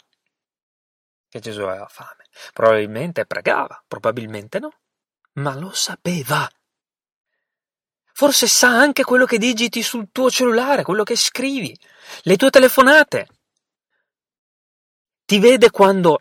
che 1.29 1.41
Gesù 1.41 1.63
aveva 1.63 1.89
fame. 1.89 2.27
Probabilmente 2.53 3.27
pregava, 3.27 3.83
probabilmente 3.89 4.61
no, 4.61 4.73
ma 5.33 5.57
lo 5.57 5.73
sapeva. 5.73 6.49
Forse 8.13 8.47
sa 8.47 8.79
anche 8.79 9.03
quello 9.03 9.25
che 9.25 9.39
digiti 9.39 9.83
sul 9.83 10.11
tuo 10.13 10.31
cellulare, 10.31 10.85
quello 10.85 11.03
che 11.03 11.17
scrivi, 11.17 11.77
le 12.23 12.37
tue 12.37 12.51
telefonate. 12.51 13.27
Ti 15.25 15.41
vede 15.41 15.71
quando 15.71 16.21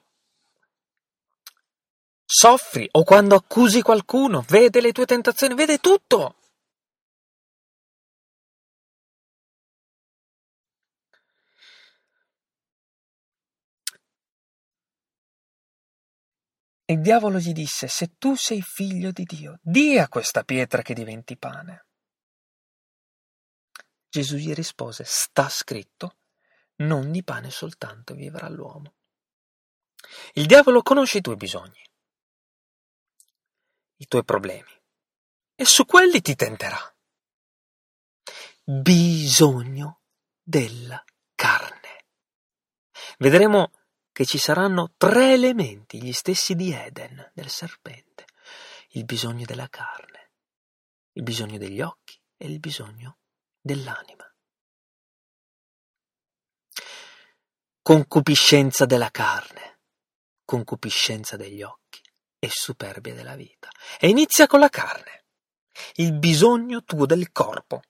soffri 2.25 2.89
o 2.93 3.03
quando 3.03 3.35
accusi 3.35 3.83
qualcuno, 3.83 4.43
vede 4.47 4.81
le 4.81 4.91
tue 4.91 5.05
tentazioni, 5.05 5.53
vede 5.53 5.77
tutto. 5.77 6.37
Il 16.87 17.01
diavolo 17.01 17.39
gli 17.39 17.51
disse, 17.51 17.87
se 17.87 18.15
tu 18.17 18.35
sei 18.35 18.61
figlio 18.61 19.11
di 19.11 19.23
Dio, 19.23 19.59
di 19.61 19.97
a 19.97 20.07
questa 20.07 20.43
pietra 20.43 20.81
che 20.81 20.93
diventi 20.93 21.37
pane. 21.37 21.87
Gesù 24.07 24.35
gli 24.35 24.53
rispose, 24.53 25.03
sta 25.05 25.49
scritto, 25.49 26.17
non 26.77 27.11
di 27.11 27.23
pane 27.23 27.49
soltanto 27.49 28.13
vivrà 28.13 28.47
l'uomo. 28.49 28.93
Il 30.33 30.45
diavolo 30.45 30.83
conosce 30.83 31.17
i 31.17 31.21
tuoi 31.21 31.35
bisogni, 31.35 31.81
i 33.97 34.05
tuoi 34.05 34.23
problemi, 34.23 34.71
e 35.55 35.65
su 35.65 35.85
quelli 35.85 36.21
ti 36.21 36.35
tenterà. 36.35 36.79
Bisogno 38.63 40.01
della 40.41 41.03
carne. 41.33 42.05
Vedremo 43.17 43.71
che 44.15 44.23
ci 44.23 44.37
saranno 44.37 44.93
tre 44.95 45.33
elementi, 45.33 46.01
gli 46.01 46.13
stessi 46.13 46.55
di 46.55 46.71
Eden, 46.71 47.31
del 47.33 47.49
serpente, 47.49 48.23
il 48.91 49.03
bisogno 49.03 49.43
della 49.43 49.67
carne, 49.67 50.31
il 51.15 51.23
bisogno 51.23 51.57
degli 51.57 51.81
occhi 51.81 52.17
e 52.37 52.47
il 52.47 52.61
bisogno 52.61 53.17
dell'anima. 53.59 54.23
Concupiscenza 57.81 58.85
della 58.85 59.11
carne, 59.11 59.81
concupiscenza 60.45 61.35
degli 61.35 61.61
occhi 61.61 61.99
e 62.39 62.47
superbia 62.49 63.13
della 63.13 63.35
vita. 63.35 63.67
E 63.99 64.07
inizia 64.07 64.47
con 64.47 64.61
la 64.61 64.69
carne, 64.69 65.25
il 65.95 66.17
bisogno 66.17 66.85
tuo 66.85 67.05
del 67.05 67.33
corpo. 67.33 67.81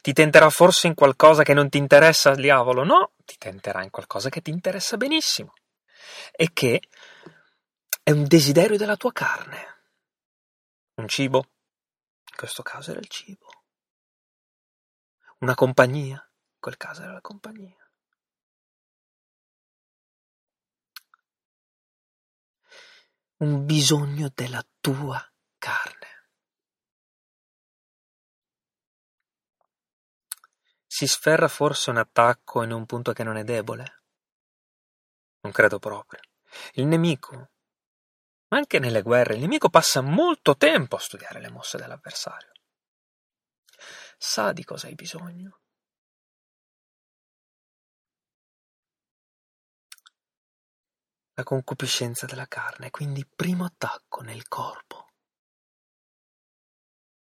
Ti 0.00 0.12
tenterà 0.12 0.50
forse 0.50 0.86
in 0.86 0.94
qualcosa 0.94 1.42
che 1.42 1.54
non 1.54 1.68
ti 1.68 1.78
interessa 1.78 2.30
al 2.30 2.36
diavolo? 2.36 2.84
No, 2.84 3.12
ti 3.24 3.36
tenterà 3.38 3.82
in 3.82 3.90
qualcosa 3.90 4.28
che 4.28 4.42
ti 4.42 4.50
interessa 4.50 4.96
benissimo 4.96 5.54
e 6.32 6.50
che 6.52 6.80
è 8.02 8.10
un 8.10 8.26
desiderio 8.26 8.76
della 8.76 8.96
tua 8.96 9.12
carne. 9.12 9.80
Un 10.94 11.08
cibo? 11.08 11.38
In 12.30 12.36
questo 12.36 12.62
caso 12.62 12.90
era 12.90 13.00
il 13.00 13.08
cibo. 13.08 13.46
Una 15.38 15.54
compagnia? 15.54 16.16
In 16.16 16.60
quel 16.60 16.76
caso 16.76 17.02
era 17.02 17.12
la 17.12 17.20
compagnia. 17.20 17.76
Un 23.38 23.66
bisogno 23.66 24.30
della 24.32 24.64
tua 24.80 25.20
carne. 25.58 26.01
Si 30.94 31.06
sferra 31.06 31.48
forse 31.48 31.88
un 31.88 31.96
attacco 31.96 32.62
in 32.62 32.70
un 32.70 32.84
punto 32.84 33.14
che 33.14 33.24
non 33.24 33.38
è 33.38 33.44
debole? 33.44 34.02
Non 35.40 35.50
credo 35.50 35.78
proprio. 35.78 36.20
Il 36.74 36.84
nemico 36.84 37.48
ma 38.48 38.58
anche 38.58 38.78
nelle 38.78 39.00
guerre 39.00 39.36
il 39.36 39.40
nemico 39.40 39.70
passa 39.70 40.02
molto 40.02 40.54
tempo 40.54 40.96
a 40.96 40.98
studiare 40.98 41.40
le 41.40 41.48
mosse 41.48 41.78
dell'avversario. 41.78 42.52
Sa 44.18 44.52
di 44.52 44.64
cosa 44.64 44.88
hai 44.88 44.94
bisogno. 44.94 45.60
La 51.32 51.42
concupiscenza 51.42 52.26
della 52.26 52.46
carne, 52.46 52.90
quindi 52.90 53.26
primo 53.26 53.64
attacco 53.64 54.20
nel 54.20 54.46
corpo, 54.46 55.06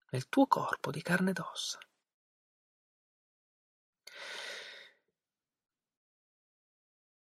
nel 0.09 0.27
tuo 0.27 0.47
corpo 0.47 0.89
di 0.89 1.03
carne 1.03 1.29
ed 1.29 1.37
ossa. 1.37 1.77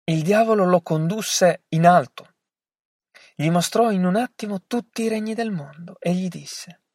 Il 0.10 0.24
diavolo 0.24 0.66
lo 0.66 0.82
condusse 0.82 1.64
in 1.70 1.86
alto 1.86 2.36
gli 3.40 3.52
mostrò 3.52 3.92
in 3.92 4.04
un 4.04 4.16
attimo 4.16 4.64
tutti 4.66 5.04
i 5.04 5.10
regni 5.10 5.36
del 5.36 5.52
mondo 5.52 5.98
e 6.00 6.12
gli 6.12 6.28
disse: 6.28 6.86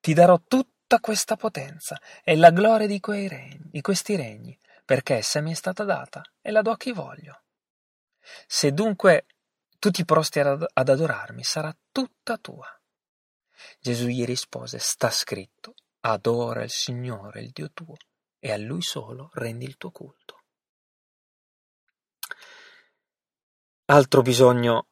Ti 0.00 0.14
darò 0.14 0.40
tutta 0.48 0.98
questa 0.98 1.36
potenza 1.36 2.00
e 2.24 2.36
la 2.36 2.50
gloria 2.50 2.86
di, 2.86 2.98
regni, 3.04 3.60
di 3.64 3.82
questi 3.82 4.16
regni, 4.16 4.58
perché 4.82 5.16
essa 5.16 5.42
mi 5.42 5.50
è 5.50 5.54
stata 5.54 5.84
data 5.84 6.22
e 6.40 6.50
la 6.50 6.62
do 6.62 6.70
a 6.70 6.78
chi 6.78 6.92
voglio. 6.92 7.42
Se 8.46 8.72
dunque 8.72 9.26
tu 9.78 9.90
ti 9.90 10.06
prosti 10.06 10.40
ad 10.40 10.70
adorarmi, 10.72 11.44
sarà 11.44 11.76
tutta 11.92 12.38
tua. 12.38 12.66
Gesù 13.78 14.06
gli 14.06 14.24
rispose: 14.24 14.78
Sta 14.78 15.10
scritto, 15.10 15.74
adora 16.00 16.62
il 16.62 16.70
Signore, 16.70 17.42
il 17.42 17.50
Dio 17.50 17.70
tuo, 17.72 17.96
e 18.38 18.52
a 18.52 18.56
Lui 18.56 18.80
solo 18.80 19.28
rendi 19.34 19.66
il 19.66 19.76
tuo 19.76 19.90
culto. 19.90 20.39
Altro 23.92 24.22
bisogno 24.22 24.86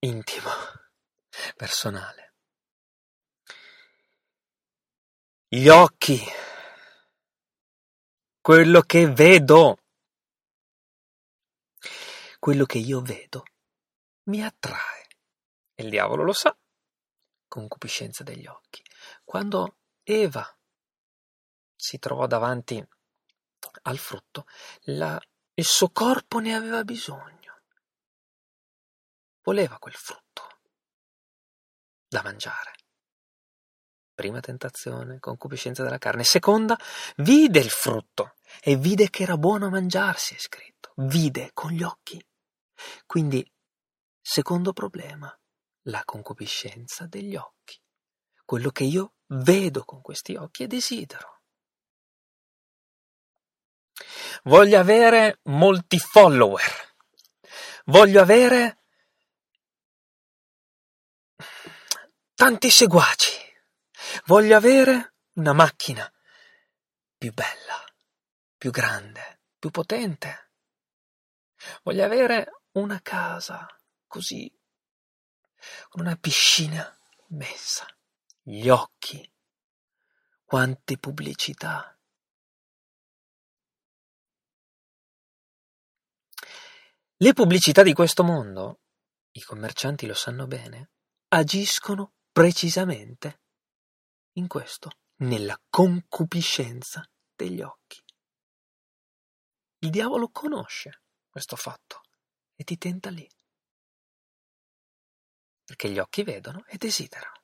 intimo, 0.00 0.50
personale. 1.54 2.34
Gli 5.46 5.68
occhi, 5.68 6.18
quello 8.40 8.80
che 8.80 9.06
vedo, 9.06 9.78
quello 12.40 12.64
che 12.64 12.78
io 12.78 13.00
vedo 13.00 13.44
mi 14.24 14.42
attrae. 14.42 15.06
E 15.76 15.84
il 15.84 15.90
diavolo 15.90 16.24
lo 16.24 16.32
sa, 16.32 16.58
concupiscenza 17.46 18.24
degli 18.24 18.48
occhi. 18.48 18.82
Quando 19.22 19.76
Eva 20.02 20.44
si 21.76 22.00
trovò 22.00 22.26
davanti 22.26 22.84
al 23.82 23.98
frutto, 23.98 24.46
la, 24.84 25.20
il 25.54 25.64
suo 25.64 25.90
corpo 25.90 26.38
ne 26.38 26.54
aveva 26.54 26.84
bisogno 26.84 27.40
voleva 29.42 29.78
quel 29.78 29.94
frutto 29.94 30.58
da 32.08 32.22
mangiare. 32.22 32.72
Prima 34.14 34.40
tentazione, 34.40 35.18
concupiscenza 35.18 35.82
della 35.82 35.98
carne. 35.98 36.24
Seconda, 36.24 36.78
vide 37.16 37.58
il 37.58 37.70
frutto 37.70 38.34
e 38.60 38.76
vide 38.76 39.08
che 39.08 39.22
era 39.22 39.36
buono 39.36 39.70
mangiarsi, 39.70 40.34
è 40.34 40.38
scritto. 40.38 40.92
Vide 40.96 41.50
con 41.54 41.70
gli 41.70 41.82
occhi. 41.82 42.22
Quindi, 43.06 43.44
secondo 44.20 44.72
problema, 44.72 45.34
la 45.84 46.02
concupiscenza 46.04 47.06
degli 47.06 47.34
occhi. 47.34 47.80
Quello 48.44 48.70
che 48.70 48.84
io 48.84 49.14
vedo 49.28 49.84
con 49.84 50.02
questi 50.02 50.36
occhi 50.36 50.64
e 50.64 50.66
desidero. 50.66 51.39
Voglio 54.44 54.78
avere 54.78 55.40
molti 55.44 55.98
follower. 55.98 56.94
Voglio 57.86 58.20
avere 58.20 58.84
tanti 62.34 62.70
seguaci. 62.70 63.38
Voglio 64.26 64.56
avere 64.56 65.14
una 65.34 65.52
macchina 65.52 66.10
più 67.16 67.32
bella, 67.32 67.84
più 68.56 68.70
grande, 68.70 69.42
più 69.58 69.70
potente. 69.70 70.52
Voglio 71.82 72.04
avere 72.04 72.62
una 72.72 73.00
casa 73.02 73.66
così, 74.06 74.50
con 75.88 76.00
una 76.00 76.16
piscina 76.16 76.98
immensa, 77.28 77.86
gli 78.40 78.68
occhi, 78.68 79.30
quante 80.44 80.96
pubblicità. 80.96 81.94
Le 87.22 87.34
pubblicità 87.34 87.82
di 87.82 87.92
questo 87.92 88.24
mondo, 88.24 88.80
i 89.32 89.42
commercianti 89.42 90.06
lo 90.06 90.14
sanno 90.14 90.46
bene, 90.46 90.92
agiscono 91.28 92.14
precisamente 92.32 93.42
in 94.36 94.46
questo, 94.46 94.90
nella 95.16 95.60
concupiscenza 95.68 97.06
degli 97.36 97.60
occhi. 97.60 98.02
Il 99.80 99.90
diavolo 99.90 100.30
conosce 100.30 101.02
questo 101.28 101.56
fatto 101.56 102.00
e 102.54 102.64
ti 102.64 102.78
tenta 102.78 103.10
lì, 103.10 103.28
perché 105.62 105.90
gli 105.90 105.98
occhi 105.98 106.22
vedono 106.22 106.64
e 106.68 106.78
desiderano. 106.78 107.42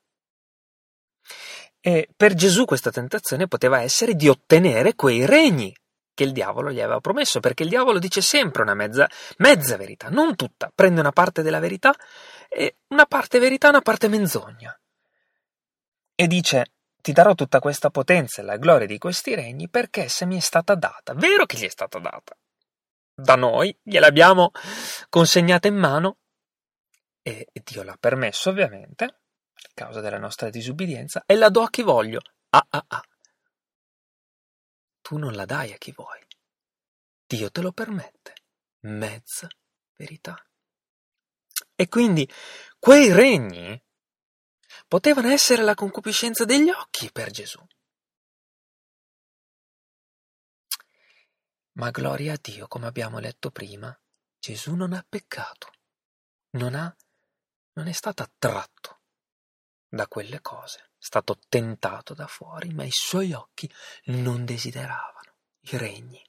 E 1.80 2.08
per 2.16 2.32
Gesù 2.32 2.64
questa 2.64 2.90
tentazione 2.90 3.46
poteva 3.46 3.82
essere 3.82 4.14
di 4.14 4.26
ottenere 4.26 4.94
quei 4.94 5.26
regni 5.26 5.70
che 6.16 6.24
il 6.24 6.32
diavolo 6.32 6.72
gli 6.72 6.80
aveva 6.80 6.98
promesso, 7.00 7.40
perché 7.40 7.62
il 7.62 7.68
diavolo 7.68 7.98
dice 7.98 8.22
sempre 8.22 8.62
una 8.62 8.74
mezza, 8.74 9.08
mezza 9.36 9.76
verità, 9.76 10.08
non 10.08 10.34
tutta, 10.34 10.72
prende 10.74 11.00
una 11.00 11.12
parte 11.12 11.42
della 11.42 11.60
verità 11.60 11.94
e 12.48 12.78
una 12.88 13.04
parte 13.04 13.38
verità, 13.38 13.68
una 13.68 13.82
parte 13.82 14.08
menzogna. 14.08 14.76
E 16.14 16.26
dice, 16.26 16.72
ti 17.02 17.12
darò 17.12 17.34
tutta 17.34 17.58
questa 17.60 17.90
potenza 17.90 18.40
e 18.40 18.44
la 18.46 18.56
gloria 18.56 18.86
di 18.86 18.96
questi 18.96 19.34
regni 19.34 19.68
perché 19.68 20.04
essa 20.04 20.24
mi 20.24 20.38
è 20.38 20.40
stata 20.40 20.74
data. 20.74 21.12
Vero 21.12 21.44
che 21.44 21.58
gli 21.58 21.66
è 21.66 21.68
stata 21.68 21.98
data. 21.98 22.34
Da 23.14 23.34
noi 23.36 23.78
gliel'abbiamo 23.82 24.52
consegnata 25.10 25.68
in 25.68 25.76
mano 25.76 26.16
e 27.22 27.46
Dio 27.52 27.82
l'ha 27.82 27.96
permesso 28.00 28.48
ovviamente, 28.48 29.04
a 29.04 29.70
causa 29.74 30.00
della 30.00 30.18
nostra 30.18 30.48
disubbidienza, 30.48 31.24
e 31.26 31.34
la 31.34 31.50
do 31.50 31.60
a 31.60 31.68
chi 31.68 31.82
voglio. 31.82 32.20
Ah 32.50 32.66
ah 32.70 32.84
ah 32.88 33.02
tu 35.06 35.18
non 35.18 35.34
la 35.34 35.44
dai 35.44 35.72
a 35.72 35.78
chi 35.78 35.92
vuoi. 35.92 36.20
Dio 37.28 37.48
te 37.52 37.60
lo 37.60 37.70
permette. 37.70 38.34
Mezza 38.80 39.48
verità. 39.96 40.36
E 41.76 41.88
quindi 41.88 42.28
quei 42.76 43.12
regni 43.12 43.80
potevano 44.88 45.28
essere 45.28 45.62
la 45.62 45.76
concupiscenza 45.76 46.44
degli 46.44 46.70
occhi 46.70 47.12
per 47.12 47.30
Gesù. 47.30 47.64
Ma 51.74 51.90
gloria 51.92 52.32
a 52.32 52.38
Dio, 52.40 52.66
come 52.66 52.88
abbiamo 52.88 53.20
letto 53.20 53.52
prima, 53.52 53.96
Gesù 54.40 54.74
non 54.74 54.92
ha 54.92 55.06
peccato, 55.08 55.70
non, 56.56 56.74
ha, 56.74 56.92
non 57.74 57.86
è 57.86 57.92
stato 57.92 58.24
attratto 58.24 59.02
da 59.86 60.08
quelle 60.08 60.40
cose, 60.40 60.90
stato 61.06 61.38
tentato 61.48 62.14
da 62.14 62.26
fuori, 62.26 62.74
ma 62.74 62.82
i 62.82 62.90
suoi 62.90 63.32
occhi 63.32 63.72
non 64.06 64.44
desideravano 64.44 65.36
i 65.60 65.76
regni. 65.78 66.20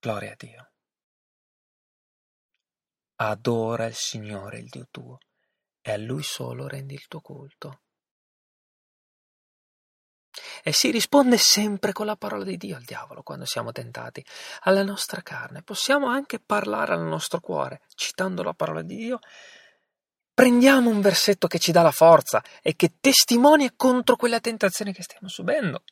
Gloria 0.00 0.32
a 0.32 0.36
Dio. 0.36 0.72
adora 3.22 3.84
il 3.86 3.94
Signore 3.94 4.58
il 4.58 4.68
Dio 4.68 4.88
tuo 4.90 5.18
e 5.82 5.92
a 5.92 5.96
Lui 5.96 6.22
solo 6.22 6.66
rendi 6.66 6.94
il 6.94 7.06
tuo 7.06 7.20
culto. 7.20 7.82
E 10.62 10.72
si 10.72 10.90
risponde 10.90 11.36
sempre 11.36 11.92
con 11.92 12.06
la 12.06 12.16
parola 12.16 12.44
di 12.44 12.56
Dio 12.56 12.76
al 12.76 12.82
diavolo 12.82 13.22
quando 13.22 13.44
siamo 13.44 13.72
tentati, 13.72 14.24
alla 14.60 14.82
nostra 14.82 15.22
carne. 15.22 15.62
Possiamo 15.62 16.06
anche 16.06 16.40
parlare 16.40 16.94
al 16.94 17.02
nostro 17.02 17.40
cuore, 17.40 17.82
citando 17.94 18.42
la 18.42 18.54
parola 18.54 18.82
di 18.82 18.96
Dio. 18.96 19.18
Prendiamo 20.32 20.90
un 20.90 21.00
versetto 21.00 21.46
che 21.46 21.58
ci 21.58 21.72
dà 21.72 21.82
la 21.82 21.90
forza 21.90 22.42
e 22.62 22.74
che 22.74 22.94
testimonia 23.00 23.72
contro 23.76 24.16
quella 24.16 24.40
tentazione 24.40 24.92
che 24.92 25.02
stiamo 25.02 25.28
subendo. 25.28 25.84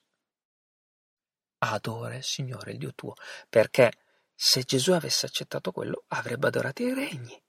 Adora 1.58 2.16
il 2.16 2.24
Signore, 2.24 2.72
il 2.72 2.78
Dio 2.78 2.94
tuo, 2.94 3.14
perché 3.48 3.92
se 4.34 4.62
Gesù 4.62 4.92
avesse 4.92 5.26
accettato 5.26 5.72
quello, 5.72 6.04
avrebbe 6.08 6.46
adorato 6.46 6.82
i 6.82 6.94
regni 6.94 7.42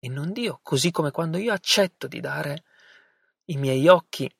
e 0.00 0.08
non 0.08 0.32
Dio, 0.32 0.60
così 0.62 0.90
come 0.90 1.10
quando 1.10 1.38
io 1.38 1.52
accetto 1.52 2.06
di 2.06 2.20
dare 2.20 2.64
i 3.46 3.56
miei 3.56 3.88
occhi 3.88 4.30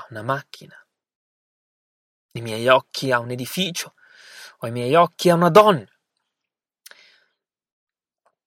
a 0.00 0.06
una 0.10 0.22
macchina, 0.22 0.76
i 2.32 2.40
miei 2.40 2.68
occhi 2.68 3.12
a 3.12 3.18
un 3.18 3.30
edificio, 3.30 3.94
o 4.58 4.66
i 4.66 4.70
miei 4.70 4.94
occhi 4.94 5.30
a 5.30 5.34
una 5.34 5.50
donna. 5.50 5.88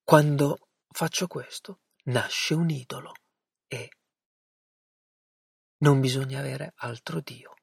Quando 0.04 0.70
faccio 0.89 1.28
questo, 1.28 1.80
nasce 2.06 2.54
un 2.54 2.70
idolo 2.70 3.13
e 3.68 3.89
non 5.78 6.00
bisogna 6.00 6.39
avere 6.39 6.74
altro 6.78 7.20
Dio 7.22 7.56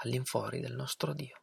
all'infuori 0.00 0.60
del 0.60 0.74
nostro 0.74 1.12
Dio. 1.12 1.40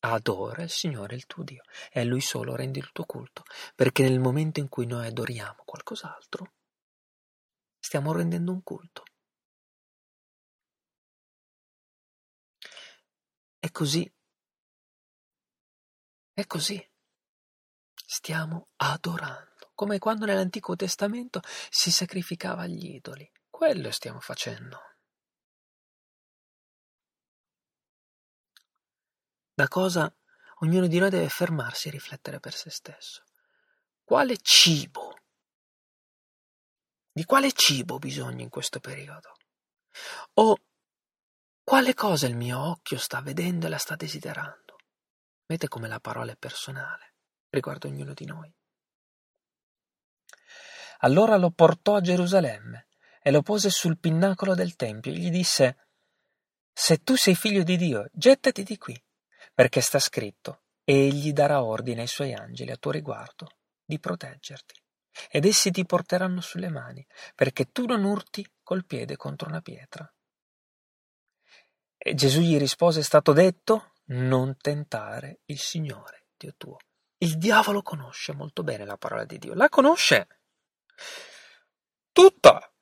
Adora 0.00 0.62
il 0.62 0.70
Signore 0.70 1.16
il 1.16 1.26
tuo 1.26 1.42
Dio 1.42 1.62
e 1.90 2.00
a 2.00 2.04
Lui 2.04 2.20
solo 2.20 2.54
rendi 2.54 2.78
il 2.78 2.92
tuo 2.92 3.04
culto, 3.04 3.42
perché 3.74 4.02
nel 4.02 4.20
momento 4.20 4.60
in 4.60 4.68
cui 4.68 4.86
noi 4.86 5.06
adoriamo 5.06 5.62
qualcos'altro, 5.64 6.52
stiamo 7.78 8.12
rendendo 8.12 8.52
un 8.52 8.62
culto. 8.62 9.02
È 13.66 13.70
così. 13.72 14.08
È 16.32 16.46
così. 16.46 16.90
Stiamo 17.92 18.68
adorando, 18.76 19.72
come 19.74 19.98
quando 19.98 20.24
nell'Antico 20.24 20.76
Testamento 20.76 21.40
si 21.68 21.90
sacrificava 21.90 22.62
agli 22.62 22.94
idoli. 22.94 23.28
Quello 23.50 23.90
stiamo 23.90 24.20
facendo. 24.20 24.78
Da 29.52 29.66
cosa 29.66 30.14
ognuno 30.60 30.86
di 30.86 31.00
noi 31.00 31.10
deve 31.10 31.28
fermarsi 31.28 31.88
e 31.88 31.90
riflettere 31.90 32.38
per 32.38 32.54
se 32.54 32.70
stesso. 32.70 33.24
Quale 34.04 34.36
cibo? 34.36 35.12
Di 37.10 37.24
quale 37.24 37.50
cibo 37.50 37.94
ho 37.94 37.98
bisogno 37.98 38.42
in 38.42 38.48
questo 38.48 38.78
periodo? 38.78 39.34
O 40.34 40.56
quale 41.66 41.94
cosa 41.94 42.28
il 42.28 42.36
mio 42.36 42.60
occhio 42.60 42.96
sta 42.96 43.20
vedendo 43.20 43.66
e 43.66 43.68
la 43.68 43.76
sta 43.76 43.96
desiderando? 43.96 44.76
Vedete 45.46 45.66
come 45.66 45.88
la 45.88 45.98
parola 45.98 46.30
è 46.30 46.36
personale 46.36 47.14
riguardo 47.48 47.88
ognuno 47.88 48.14
di 48.14 48.24
noi. 48.24 48.54
Allora 50.98 51.36
lo 51.36 51.50
portò 51.50 51.96
a 51.96 52.00
Gerusalemme 52.00 52.86
e 53.20 53.32
lo 53.32 53.42
pose 53.42 53.70
sul 53.70 53.98
pinnacolo 53.98 54.54
del 54.54 54.76
Tempio 54.76 55.10
e 55.10 55.16
gli 55.16 55.28
disse, 55.28 55.88
Se 56.72 57.02
tu 57.02 57.16
sei 57.16 57.34
figlio 57.34 57.64
di 57.64 57.76
Dio, 57.76 58.06
gettati 58.12 58.62
di 58.62 58.78
qui 58.78 58.96
perché 59.52 59.80
sta 59.80 59.98
scritto, 59.98 60.62
egli 60.84 61.32
darà 61.32 61.64
ordine 61.64 62.02
ai 62.02 62.06
suoi 62.06 62.32
angeli 62.32 62.70
a 62.70 62.76
tuo 62.76 62.92
riguardo 62.92 63.48
di 63.84 63.98
proteggerti, 63.98 64.80
ed 65.30 65.44
essi 65.46 65.72
ti 65.72 65.84
porteranno 65.84 66.40
sulle 66.40 66.68
mani, 66.68 67.04
perché 67.34 67.72
tu 67.72 67.86
non 67.86 68.04
urti 68.04 68.46
col 68.62 68.86
piede 68.86 69.16
contro 69.16 69.48
una 69.48 69.62
pietra. 69.62 70.08
E 72.08 72.14
Gesù 72.14 72.38
gli 72.38 72.56
rispose, 72.56 73.00
è 73.00 73.02
stato 73.02 73.32
detto, 73.32 73.94
non 74.10 74.56
tentare 74.58 75.40
il 75.46 75.58
Signore, 75.58 76.28
Dio 76.36 76.54
tuo. 76.56 76.76
Il 77.16 77.36
diavolo 77.36 77.82
conosce 77.82 78.32
molto 78.32 78.62
bene 78.62 78.84
la 78.84 78.96
parola 78.96 79.24
di 79.24 79.38
Dio, 79.38 79.54
la 79.54 79.68
conosce 79.68 80.28
tutta. 82.12 82.72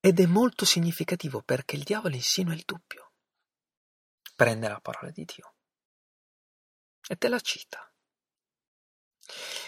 Ed 0.00 0.18
è 0.18 0.24
molto 0.24 0.64
significativo 0.64 1.42
perché 1.42 1.76
il 1.76 1.82
diavolo 1.82 2.14
insinua 2.14 2.54
il 2.54 2.62
dubbio. 2.64 3.12
Prende 4.34 4.68
la 4.68 4.80
parola 4.80 5.10
di 5.10 5.26
Dio 5.26 5.54
e 7.06 7.14
te 7.16 7.28
la 7.28 7.40
cita. 7.40 7.92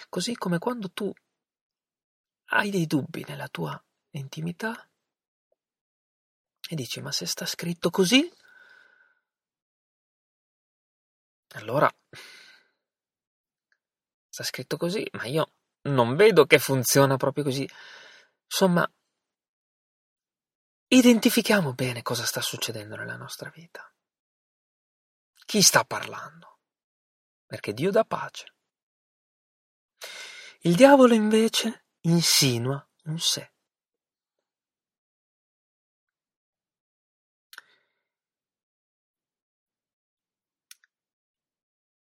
Così 0.08 0.34
come 0.34 0.58
quando 0.58 0.90
tu 0.90 1.12
hai 2.52 2.70
dei 2.70 2.86
dubbi 2.86 3.22
nella 3.28 3.48
tua 3.48 3.78
intimità 4.18 4.88
e 6.68 6.74
dici 6.74 7.00
ma 7.00 7.12
se 7.12 7.26
sta 7.26 7.44
scritto 7.46 7.90
così, 7.90 8.30
allora 11.54 11.90
sta 14.28 14.42
scritto 14.44 14.76
così, 14.76 15.06
ma 15.12 15.26
io 15.26 15.52
non 15.82 16.16
vedo 16.16 16.46
che 16.46 16.58
funziona 16.58 17.16
proprio 17.16 17.44
così. 17.44 17.68
Insomma, 18.44 18.90
Identifichiamo 20.94 21.72
bene 21.72 22.02
cosa 22.02 22.26
sta 22.26 22.42
succedendo 22.42 22.96
nella 22.96 23.16
nostra 23.16 23.48
vita. 23.48 23.90
Chi 25.46 25.62
sta 25.62 25.86
parlando? 25.86 26.58
Perché 27.46 27.72
Dio 27.72 27.90
dà 27.90 28.04
pace. 28.04 28.54
Il 30.60 30.76
diavolo 30.76 31.14
invece 31.14 31.86
insinua 32.00 32.86
un 33.04 33.18
sé. 33.18 33.51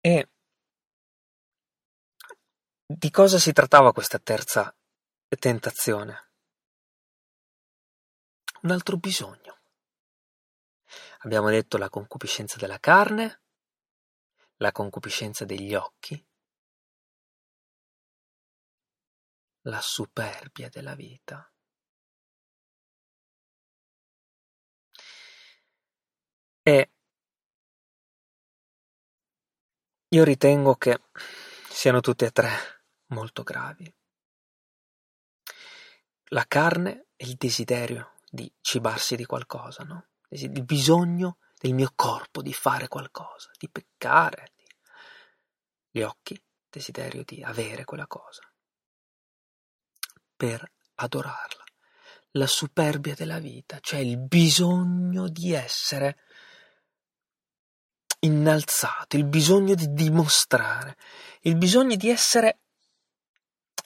E 0.06 0.30
di 2.86 3.10
cosa 3.10 3.40
si 3.40 3.52
trattava 3.54 3.92
questa 3.92 4.20
terza 4.20 4.72
tentazione? 5.40 6.30
un 8.62 8.70
altro 8.72 8.98
bisogno. 8.98 9.62
Abbiamo 11.22 11.50
detto 11.50 11.78
la 11.78 11.90
concupiscenza 11.90 12.58
della 12.58 12.80
carne, 12.80 13.42
la 14.58 14.72
concupiscenza 14.72 15.44
degli 15.44 15.74
occhi, 15.74 16.24
la 19.62 19.82
superbia 19.82 20.70
della 20.70 20.94
vita. 20.94 21.52
E 26.62 26.95
io 30.16 30.24
ritengo 30.24 30.76
che 30.76 31.02
siano 31.70 32.00
tutte 32.00 32.28
e 32.28 32.32
tre 32.32 32.50
molto 33.08 33.44
gravi. 33.44 33.94
La 36.30 36.46
carne 36.48 37.08
e 37.18 37.26
il 37.26 37.36
desiderio 37.36 38.14
di 38.30 38.50
cibarsi 38.62 39.18
di 39.18 39.26
qualcosa, 39.26 39.84
no? 39.84 40.08
il 40.30 40.64
bisogno 40.64 41.40
del 41.60 41.74
mio 41.74 41.92
corpo 41.96 42.42
di 42.42 42.54
fare 42.54 42.88
qualcosa, 42.88 43.52
di 43.58 43.70
peccare. 43.70 44.54
Gli 45.92 46.02
occhi, 46.02 46.42
desiderio 46.70 47.24
di 47.26 47.44
avere 47.44 47.84
quella 47.84 48.08
cosa, 48.08 48.50
per 50.34 50.72
adorarla. 50.96 51.64
La 52.32 52.48
superbia 52.48 53.16
della 53.16 53.40
vita, 53.40 53.80
cioè 53.82 54.00
il 54.00 54.18
bisogno 54.18 55.28
di 55.28 55.52
essere 55.52 56.20
innalzato, 58.26 59.16
il 59.16 59.26
bisogno 59.26 59.76
di 59.76 59.94
dimostrare, 59.94 60.98
il 61.42 61.56
bisogno 61.56 61.96
di 61.96 62.10
essere 62.10 62.60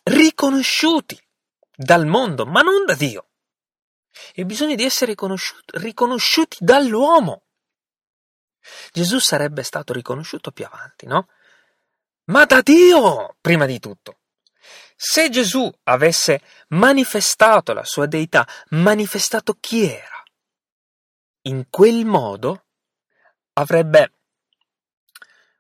riconosciuti 0.04 1.20
dal 1.76 2.06
mondo, 2.06 2.46
ma 2.46 2.62
non 2.62 2.86
da 2.86 2.96
Dio 2.96 3.30
il 4.36 4.46
bisogno 4.46 4.76
di 4.76 4.84
essere 4.84 5.16
riconosciuti 5.66 6.58
dall'uomo. 6.60 7.44
Gesù 8.92 9.20
sarebbe 9.20 9.64
stato 9.64 9.94
riconosciuto 9.94 10.52
più 10.52 10.66
avanti, 10.66 11.06
no? 11.06 11.28
Ma 12.26 12.46
da 12.46 12.62
Dio, 12.62 13.38
prima 13.42 13.66
di 13.66 13.80
tutto. 13.80 14.20
Se 14.96 15.30
Gesù 15.30 15.72
avesse 15.84 16.42
manifestato 16.70 17.74
la 17.74 17.86
sua 17.86 18.06
deità, 18.06 18.48
manifestato 18.70 19.56
chi 19.60 19.90
era, 19.90 20.24
in 21.44 21.70
quel 21.70 22.06
modo 22.06 22.66
avrebbe, 23.54 24.19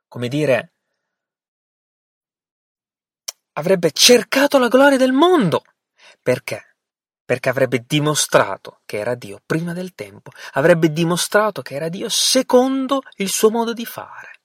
come 0.09 0.27
dire, 0.27 0.73
avrebbe 3.53 3.91
cercato 3.91 4.57
la 4.57 4.67
gloria 4.67 4.97
del 4.97 5.13
mondo. 5.13 5.63
Perché? 6.21 6.69
perché 7.29 7.49
avrebbe 7.49 7.83
dimostrato 7.85 8.81
che 8.87 8.97
era 8.97 9.13
Dio 9.13 9.39
prima 9.45 9.71
del 9.71 9.93
tempo, 9.93 10.31
avrebbe 10.53 10.91
dimostrato 10.91 11.61
che 11.61 11.75
era 11.75 11.87
Dio 11.87 12.09
secondo 12.09 13.03
il 13.17 13.29
suo 13.29 13.51
modo 13.51 13.71
di 13.71 13.85
fare. 13.85 14.39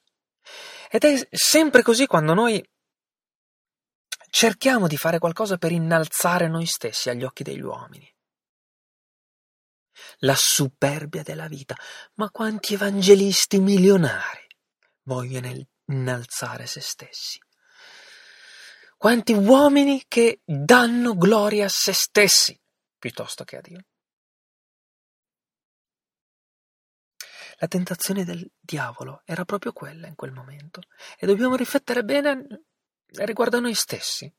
Ed 0.90 1.04
è 1.04 1.26
sempre 1.30 1.80
così 1.80 2.06
quando 2.06 2.34
noi 2.34 2.62
cerchiamo 4.28 4.86
di 4.86 4.98
fare 4.98 5.18
qualcosa 5.18 5.56
per 5.56 5.72
innalzare 5.72 6.46
noi 6.46 6.66
stessi 6.66 7.08
agli 7.08 7.24
occhi 7.24 7.42
degli 7.42 7.62
uomini. 7.62 8.06
La 10.18 10.36
superbia 10.36 11.22
della 11.22 11.48
vita. 11.48 11.74
Ma 12.16 12.28
quanti 12.28 12.74
evangelisti 12.74 13.60
milionari 13.60 14.43
vogliono 15.04 15.66
innalzare 15.86 16.66
se 16.66 16.80
stessi? 16.80 17.38
Quanti 18.96 19.32
uomini 19.32 20.04
che 20.08 20.40
danno 20.44 21.16
gloria 21.16 21.66
a 21.66 21.70
se 21.70 21.92
stessi 21.92 22.58
piuttosto 23.04 23.44
che 23.44 23.58
a 23.58 23.60
Dio. 23.60 23.84
La 27.58 27.68
tentazione 27.68 28.24
del 28.24 28.50
diavolo 28.58 29.20
era 29.26 29.44
proprio 29.44 29.72
quella 29.72 30.06
in 30.06 30.14
quel 30.14 30.32
momento 30.32 30.80
e 31.18 31.26
dobbiamo 31.26 31.54
riflettere 31.54 32.02
bene 32.02 32.64
riguardo 33.06 33.58
a 33.58 33.60
noi 33.60 33.74
stessi. 33.74 34.32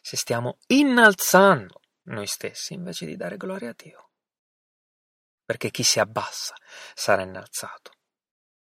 Se 0.00 0.16
stiamo 0.16 0.58
innalzando 0.68 1.80
noi 2.02 2.28
stessi 2.28 2.74
invece 2.74 3.06
di 3.06 3.16
dare 3.16 3.36
gloria 3.36 3.70
a 3.70 3.74
Dio. 3.76 4.10
Perché 5.44 5.72
chi 5.72 5.82
si 5.82 5.98
abbassa 5.98 6.54
sarà 6.94 7.22
innalzato 7.22 7.97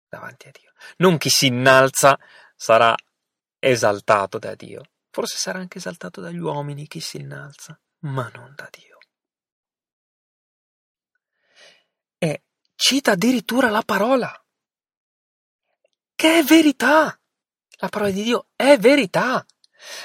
davanti 0.08 0.48
a 0.48 0.50
Dio. 0.50 0.72
Non 0.98 1.18
chi 1.18 1.30
si 1.30 1.46
innalza 1.46 2.18
sarà 2.56 2.94
esaltato 3.58 4.38
da 4.38 4.54
Dio. 4.54 4.82
Forse 5.10 5.36
sarà 5.36 5.58
anche 5.58 5.78
esaltato 5.78 6.20
dagli 6.20 6.38
uomini 6.38 6.86
chi 6.86 7.00
si 7.00 7.18
innalza 7.18 7.78
ma 8.00 8.30
non 8.34 8.54
da 8.54 8.68
Dio. 8.70 8.98
E 12.18 12.42
cita 12.74 13.12
addirittura 13.12 13.70
la 13.70 13.82
parola, 13.82 14.44
che 16.14 16.38
è 16.38 16.42
verità. 16.42 17.18
La 17.80 17.88
parola 17.88 18.10
di 18.10 18.22
Dio 18.24 18.48
è 18.56 18.76
verità, 18.76 19.44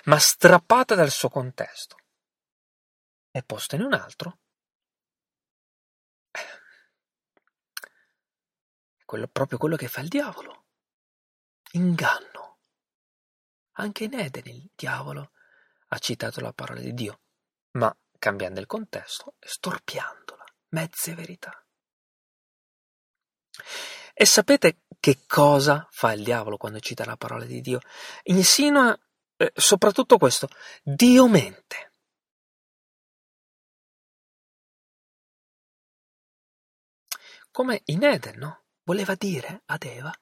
ma 0.06 0.20
strappata 0.20 0.94
dal 0.94 1.10
suo 1.10 1.30
contesto 1.30 1.98
e 3.32 3.42
posta 3.42 3.76
in 3.76 3.82
un 3.82 3.94
altro. 3.94 4.40
Quello, 9.14 9.28
proprio 9.28 9.60
quello 9.60 9.76
che 9.76 9.88
fa 9.88 10.02
il 10.02 10.08
diavolo. 10.08 10.66
Inganno. 11.74 12.62
Anche 13.74 14.06
in 14.06 14.16
Eden 14.16 14.48
il 14.48 14.72
diavolo 14.74 15.34
ha 15.90 16.00
citato 16.00 16.42
la 16.42 16.52
parola 16.52 16.80
di 16.80 16.96
Dio 16.96 17.22
ma 17.74 17.96
cambiando 18.18 18.60
il 18.60 18.66
contesto 18.66 19.36
e 19.40 19.48
storpiandola, 19.48 20.44
mezze 20.70 21.14
verità. 21.14 21.64
E 24.14 24.26
sapete 24.26 24.84
che 25.00 25.26
cosa 25.28 25.88
fa 25.92 26.14
il 26.14 26.24
diavolo 26.24 26.58
quando 26.58 26.80
cita 26.80 27.06
la 27.06 27.18
parola 27.18 27.46
di 27.46 27.62
Dio? 27.62 27.80
Insinua 28.24 28.98
eh, 29.38 29.52
soprattutto 29.56 30.18
questo, 30.18 30.48
Dio 30.82 31.28
mente. 31.28 31.94
Come 37.52 37.82
in 37.86 38.04
Eden, 38.04 38.38
no? 38.40 38.63
Voleva 38.84 39.16
dire 39.16 39.64
ad 39.68 39.84
Eva, 39.84 40.14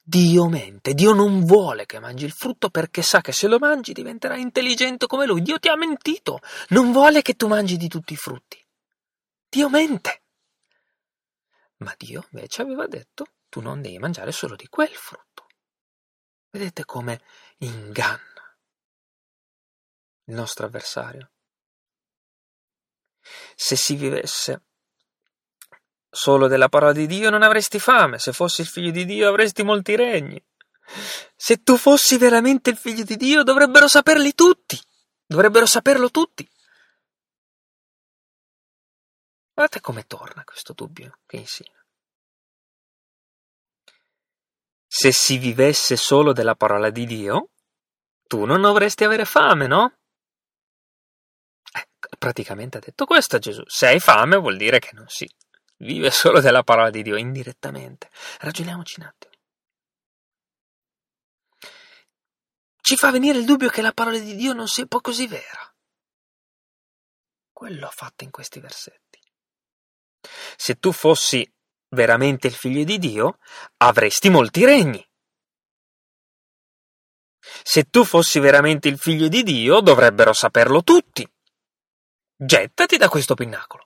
Dio 0.00 0.48
mente, 0.48 0.94
Dio 0.94 1.12
non 1.12 1.44
vuole 1.44 1.86
che 1.86 1.98
mangi 1.98 2.24
il 2.24 2.32
frutto 2.32 2.70
perché 2.70 3.02
sa 3.02 3.20
che 3.20 3.32
se 3.32 3.48
lo 3.48 3.58
mangi 3.58 3.92
diventerai 3.92 4.40
intelligente 4.40 5.06
come 5.06 5.26
lui. 5.26 5.42
Dio 5.42 5.58
ti 5.58 5.68
ha 5.68 5.76
mentito, 5.76 6.40
non 6.68 6.92
vuole 6.92 7.22
che 7.22 7.34
tu 7.34 7.48
mangi 7.48 7.76
di 7.76 7.88
tutti 7.88 8.12
i 8.12 8.16
frutti. 8.16 8.62
Dio 9.48 9.68
mente. 9.68 10.22
Ma 11.78 11.94
Dio 11.96 12.26
invece 12.32 12.62
aveva 12.62 12.86
detto, 12.86 13.26
tu 13.48 13.60
non 13.60 13.80
devi 13.80 13.98
mangiare 13.98 14.30
solo 14.30 14.56
di 14.56 14.68
quel 14.68 14.94
frutto. 14.94 15.46
Vedete 16.50 16.84
come 16.84 17.22
inganna 17.58 18.56
il 20.26 20.34
nostro 20.34 20.66
avversario. 20.66 21.30
Se 23.54 23.74
si 23.74 23.96
vivesse 23.96 24.62
Solo 26.16 26.46
della 26.46 26.68
parola 26.68 26.92
di 26.92 27.08
Dio 27.08 27.28
non 27.28 27.42
avresti 27.42 27.80
fame, 27.80 28.20
se 28.20 28.32
fossi 28.32 28.60
il 28.60 28.68
figlio 28.68 28.92
di 28.92 29.04
Dio 29.04 29.28
avresti 29.28 29.64
molti 29.64 29.96
regni. 29.96 30.40
Se 31.34 31.64
tu 31.64 31.76
fossi 31.76 32.18
veramente 32.18 32.70
il 32.70 32.76
figlio 32.76 33.02
di 33.02 33.16
Dio 33.16 33.42
dovrebbero 33.42 33.88
saperli 33.88 34.32
tutti, 34.32 34.80
dovrebbero 35.26 35.66
saperlo 35.66 36.12
tutti. 36.12 36.48
Guardate 39.54 39.80
come 39.80 40.06
torna 40.06 40.44
questo 40.44 40.72
dubbio 40.72 41.18
che 41.26 41.38
insina. 41.38 41.84
Se 44.86 45.10
si 45.10 45.36
vivesse 45.36 45.96
solo 45.96 46.32
della 46.32 46.54
parola 46.54 46.90
di 46.90 47.06
Dio, 47.06 47.50
tu 48.28 48.44
non 48.44 48.60
dovresti 48.60 49.02
avere 49.02 49.24
fame, 49.24 49.66
no? 49.66 49.96
Eh, 51.72 51.88
praticamente 52.16 52.78
ha 52.78 52.80
detto 52.80 53.04
questo 53.04 53.34
a 53.34 53.40
Gesù. 53.40 53.64
Se 53.66 53.88
hai 53.88 53.98
fame 53.98 54.36
vuol 54.36 54.56
dire 54.56 54.78
che 54.78 54.90
non 54.92 55.08
si 55.08 55.28
vive 55.84 56.10
solo 56.10 56.40
della 56.40 56.62
parola 56.62 56.90
di 56.90 57.02
Dio 57.02 57.16
indirettamente. 57.16 58.10
Ragioniamoci 58.40 59.00
un 59.00 59.06
attimo. 59.06 59.32
Ci 62.80 62.96
fa 62.96 63.10
venire 63.10 63.38
il 63.38 63.44
dubbio 63.44 63.70
che 63.70 63.80
la 63.80 63.92
parola 63.92 64.18
di 64.18 64.34
Dio 64.34 64.52
non 64.52 64.68
sia 64.68 64.86
poi 64.86 65.00
così 65.00 65.26
vera. 65.26 65.74
Quello 67.52 67.86
ha 67.86 67.90
fatto 67.90 68.24
in 68.24 68.30
questi 68.30 68.60
versetti. 68.60 69.20
Se 70.56 70.78
tu 70.78 70.92
fossi 70.92 71.50
veramente 71.90 72.46
il 72.46 72.54
figlio 72.54 72.84
di 72.84 72.98
Dio, 72.98 73.38
avresti 73.78 74.28
molti 74.28 74.64
regni. 74.64 75.06
Se 77.62 77.84
tu 77.84 78.04
fossi 78.04 78.38
veramente 78.38 78.88
il 78.88 78.98
figlio 78.98 79.28
di 79.28 79.42
Dio, 79.42 79.80
dovrebbero 79.80 80.32
saperlo 80.32 80.82
tutti. 80.82 81.26
Gettati 82.36 82.96
da 82.96 83.08
questo 83.08 83.34
pinnacolo. 83.34 83.84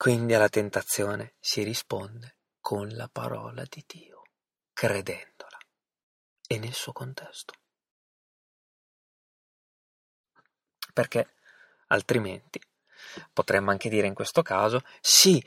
Quindi 0.00 0.32
alla 0.32 0.48
tentazione 0.48 1.34
si 1.40 1.62
risponde 1.62 2.38
con 2.58 2.88
la 2.88 3.10
parola 3.12 3.64
di 3.68 3.84
Dio, 3.86 4.22
credendola 4.72 5.58
e 6.46 6.58
nel 6.58 6.72
suo 6.72 6.92
contesto. 6.92 7.52
Perché 10.94 11.34
altrimenti 11.88 12.58
potremmo 13.30 13.72
anche 13.72 13.90
dire 13.90 14.06
in 14.06 14.14
questo 14.14 14.40
caso, 14.40 14.80
sì, 15.02 15.44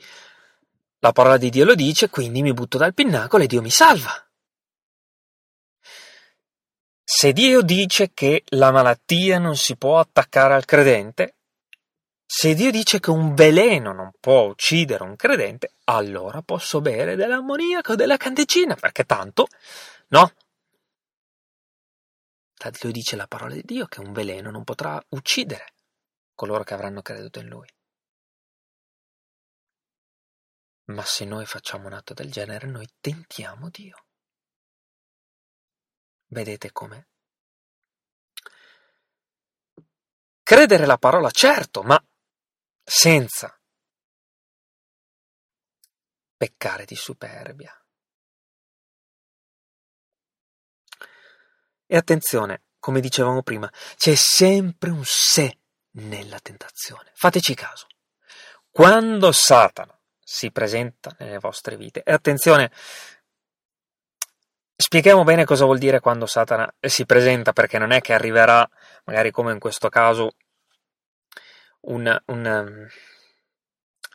la 1.00 1.10
parola 1.10 1.36
di 1.36 1.50
Dio 1.50 1.64
lo 1.64 1.74
dice, 1.74 2.08
quindi 2.08 2.40
mi 2.40 2.52
butto 2.52 2.78
dal 2.78 2.94
pinnacolo 2.94 3.42
e 3.42 3.48
Dio 3.48 3.60
mi 3.60 3.70
salva. 3.70 4.24
Se 7.02 7.32
Dio 7.32 7.60
dice 7.60 8.12
che 8.12 8.44
la 8.50 8.70
malattia 8.70 9.40
non 9.40 9.56
si 9.56 9.76
può 9.76 9.98
attaccare 9.98 10.54
al 10.54 10.64
credente, 10.64 11.38
se 12.36 12.52
Dio 12.54 12.72
dice 12.72 12.98
che 12.98 13.10
un 13.10 13.32
veleno 13.36 13.92
non 13.92 14.10
può 14.18 14.48
uccidere 14.48 15.04
un 15.04 15.14
credente, 15.14 15.76
allora 15.84 16.42
posso 16.42 16.80
bere 16.80 17.14
dell'ammoniaco 17.14 17.92
o 17.92 17.94
della 17.94 18.16
candeggina, 18.16 18.74
perché 18.74 19.04
tanto, 19.04 19.46
no? 20.08 20.32
Lo 22.82 22.90
dice 22.90 23.14
la 23.14 23.28
parola 23.28 23.54
di 23.54 23.62
Dio 23.64 23.86
che 23.86 24.00
un 24.00 24.12
veleno 24.12 24.50
non 24.50 24.64
potrà 24.64 25.00
uccidere 25.10 25.74
coloro 26.34 26.64
che 26.64 26.74
avranno 26.74 27.02
creduto 27.02 27.38
in 27.38 27.46
Lui. 27.46 27.68
Ma 30.86 31.04
se 31.04 31.24
noi 31.24 31.46
facciamo 31.46 31.86
un 31.86 31.92
atto 31.92 32.14
del 32.14 32.32
genere, 32.32 32.66
noi 32.66 32.88
tentiamo 32.98 33.68
Dio. 33.70 34.06
Vedete 36.26 36.72
come? 36.72 37.06
Credere 40.42 40.84
la 40.84 40.98
parola, 40.98 41.30
certo, 41.30 41.82
ma 41.82 42.04
senza 42.84 43.58
peccare 46.36 46.84
di 46.84 46.94
superbia. 46.94 47.76
E 51.86 51.96
attenzione, 51.96 52.64
come 52.78 53.00
dicevamo 53.00 53.42
prima, 53.42 53.70
c'è 53.96 54.14
sempre 54.14 54.90
un 54.90 55.02
se 55.04 55.58
nella 55.92 56.38
tentazione. 56.40 57.10
Fateci 57.14 57.54
caso. 57.54 57.86
Quando 58.70 59.32
Satana 59.32 59.98
si 60.18 60.50
presenta 60.50 61.14
nelle 61.18 61.38
vostre 61.38 61.76
vite, 61.76 62.02
e 62.02 62.12
attenzione, 62.12 62.72
spieghiamo 64.76 65.22
bene 65.22 65.44
cosa 65.44 65.64
vuol 65.64 65.78
dire 65.78 66.00
quando 66.00 66.26
Satana 66.26 66.72
si 66.80 67.06
presenta, 67.06 67.52
perché 67.52 67.78
non 67.78 67.92
è 67.92 68.00
che 68.00 68.12
arriverà, 68.12 68.68
magari 69.04 69.30
come 69.30 69.52
in 69.52 69.58
questo 69.58 69.88
caso, 69.88 70.34
un, 71.86 72.22
un, 72.26 72.44
um, 72.44 72.86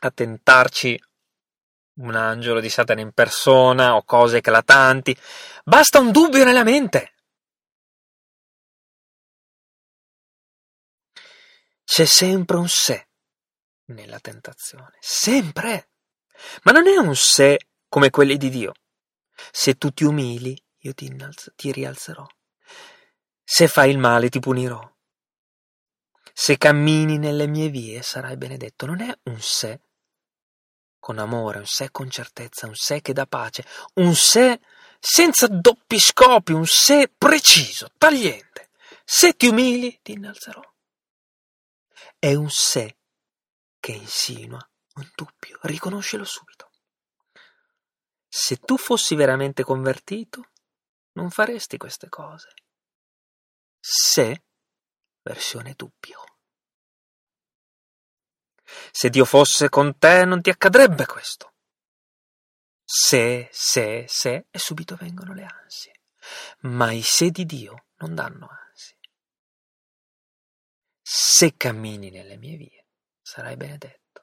a 0.00 0.10
tentarci 0.10 1.02
un 2.00 2.14
angelo 2.14 2.60
di 2.60 2.68
Satana 2.68 3.00
in 3.00 3.12
persona 3.12 3.96
o 3.96 4.04
cose 4.04 4.38
eclatanti. 4.38 5.16
Basta 5.64 5.98
un 5.98 6.10
dubbio 6.10 6.44
nella 6.44 6.64
mente. 6.64 7.14
c'è 11.90 12.04
sempre 12.04 12.56
un 12.56 12.68
se 12.68 13.08
nella 13.86 14.20
tentazione, 14.20 14.96
sempre. 15.00 15.90
Ma 16.62 16.70
non 16.70 16.86
è 16.86 16.96
un 16.96 17.16
se 17.16 17.58
come 17.88 18.10
quelli 18.10 18.36
di 18.36 18.48
Dio. 18.48 18.74
Se 19.50 19.74
tu 19.74 19.90
ti 19.90 20.04
umili, 20.04 20.56
io 20.82 20.94
ti, 20.94 21.06
innalzo, 21.06 21.52
ti 21.56 21.72
rialzerò. 21.72 22.24
Se 23.42 23.66
fai 23.66 23.90
il 23.90 23.98
male, 23.98 24.28
ti 24.28 24.38
punirò. 24.38 24.80
Se 26.42 26.56
cammini 26.56 27.18
nelle 27.18 27.46
mie 27.46 27.68
vie, 27.68 28.00
sarai 28.00 28.38
benedetto. 28.38 28.86
Non 28.86 29.02
è 29.02 29.14
un 29.24 29.38
se 29.42 29.82
con 30.98 31.18
amore, 31.18 31.58
un 31.58 31.66
se 31.66 31.90
con 31.90 32.08
certezza, 32.08 32.66
un 32.66 32.74
se 32.74 33.02
che 33.02 33.12
dà 33.12 33.26
pace, 33.26 33.62
un 33.96 34.14
se 34.14 34.58
senza 34.98 35.48
doppi 35.48 36.00
scopi, 36.00 36.52
un 36.52 36.64
se 36.64 37.12
preciso, 37.14 37.90
tagliente. 37.98 38.70
Se 39.04 39.34
ti 39.34 39.48
umili, 39.48 39.98
ti 40.00 40.12
innalzerò. 40.12 40.62
È 42.18 42.32
un 42.32 42.48
se 42.48 42.96
che 43.78 43.92
insinua 43.92 44.66
un 44.94 45.10
dubbio, 45.14 45.58
riconoscelo 45.64 46.24
subito. 46.24 46.70
Se 48.26 48.56
tu 48.56 48.78
fossi 48.78 49.14
veramente 49.14 49.62
convertito, 49.62 50.48
non 51.12 51.28
faresti 51.28 51.76
queste 51.76 52.08
cose. 52.08 52.48
Se, 53.78 54.44
versione 55.30 55.74
dubbio. 55.74 56.24
Se 58.90 59.08
Dio 59.10 59.24
fosse 59.24 59.68
con 59.68 59.96
te 59.96 60.24
non 60.24 60.42
ti 60.42 60.50
accadrebbe 60.50 61.06
questo. 61.06 61.54
Se, 62.84 63.48
se, 63.52 64.06
se, 64.08 64.46
e 64.50 64.58
subito 64.58 64.96
vengono 64.96 65.32
le 65.32 65.44
ansie. 65.44 65.92
Ma 66.62 66.90
i 66.90 67.02
se 67.02 67.30
di 67.30 67.46
Dio 67.46 67.86
non 67.98 68.14
danno 68.16 68.48
ansie. 68.48 68.98
Se 71.00 71.56
cammini 71.56 72.10
nelle 72.10 72.36
mie 72.36 72.56
vie, 72.56 72.86
sarai 73.22 73.56
benedetto. 73.56 74.22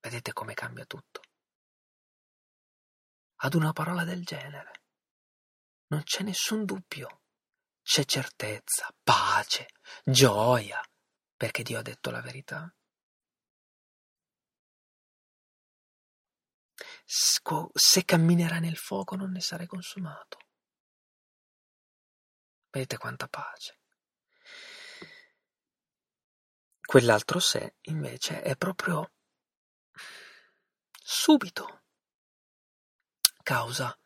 Vedete 0.00 0.32
come 0.32 0.54
cambia 0.54 0.86
tutto. 0.86 1.20
Ad 3.42 3.54
una 3.54 3.72
parola 3.72 4.04
del 4.04 4.24
genere 4.24 4.72
non 5.88 6.02
c'è 6.02 6.22
nessun 6.22 6.64
dubbio, 6.64 7.19
c'è 7.90 8.04
certezza, 8.04 8.94
pace, 9.02 9.66
gioia, 10.04 10.80
perché 11.36 11.64
Dio 11.64 11.80
ha 11.80 11.82
detto 11.82 12.12
la 12.12 12.20
verità. 12.20 12.72
Se 17.04 18.04
camminerai 18.04 18.60
nel 18.60 18.76
fuoco 18.76 19.16
non 19.16 19.32
ne 19.32 19.40
sarai 19.40 19.66
consumato. 19.66 20.38
Vedete 22.70 22.96
quanta 22.96 23.26
pace. 23.26 23.80
Quell'altro 26.80 27.40
sé, 27.40 27.74
invece, 27.88 28.40
è 28.42 28.54
proprio 28.54 29.14
subito 30.92 31.82
causa 33.42 33.98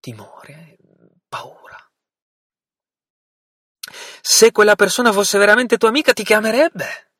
timore, 0.00 0.78
paura. 1.28 1.85
Se 4.20 4.52
quella 4.52 4.74
persona 4.74 5.12
fosse 5.12 5.38
veramente 5.38 5.78
tua 5.78 5.88
amica, 5.88 6.12
ti 6.12 6.24
chiamerebbe. 6.24 7.10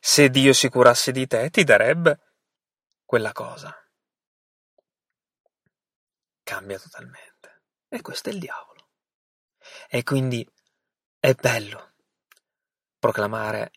Se 0.00 0.28
Dio 0.30 0.52
si 0.52 0.68
curasse 0.68 1.12
di 1.12 1.26
te, 1.26 1.48
ti 1.50 1.64
darebbe 1.64 2.34
quella 3.04 3.32
cosa. 3.32 3.74
Cambia 6.42 6.78
totalmente. 6.78 7.62
E 7.88 8.00
questo 8.00 8.28
è 8.28 8.32
il 8.32 8.40
diavolo. 8.40 8.88
E 9.88 10.02
quindi 10.02 10.46
è 11.20 11.34
bello 11.34 11.92
proclamare 12.98 13.70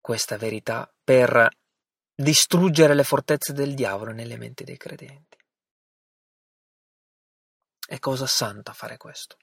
questa 0.00 0.36
verità 0.36 0.90
per 1.02 1.48
distruggere 2.14 2.94
le 2.94 3.04
fortezze 3.04 3.52
del 3.52 3.74
diavolo 3.74 4.12
nelle 4.12 4.36
menti 4.36 4.64
dei 4.64 4.76
credenti. 4.76 5.29
È 7.90 7.98
cosa 7.98 8.28
santa 8.28 8.72
fare 8.72 8.96
questo. 8.96 9.36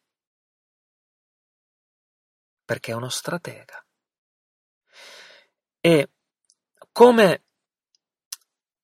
Perché 2.64 2.94
è 2.94 2.96
uno 2.96 3.10
stratega. 3.10 3.86
E 5.82 6.12
come 6.94 7.44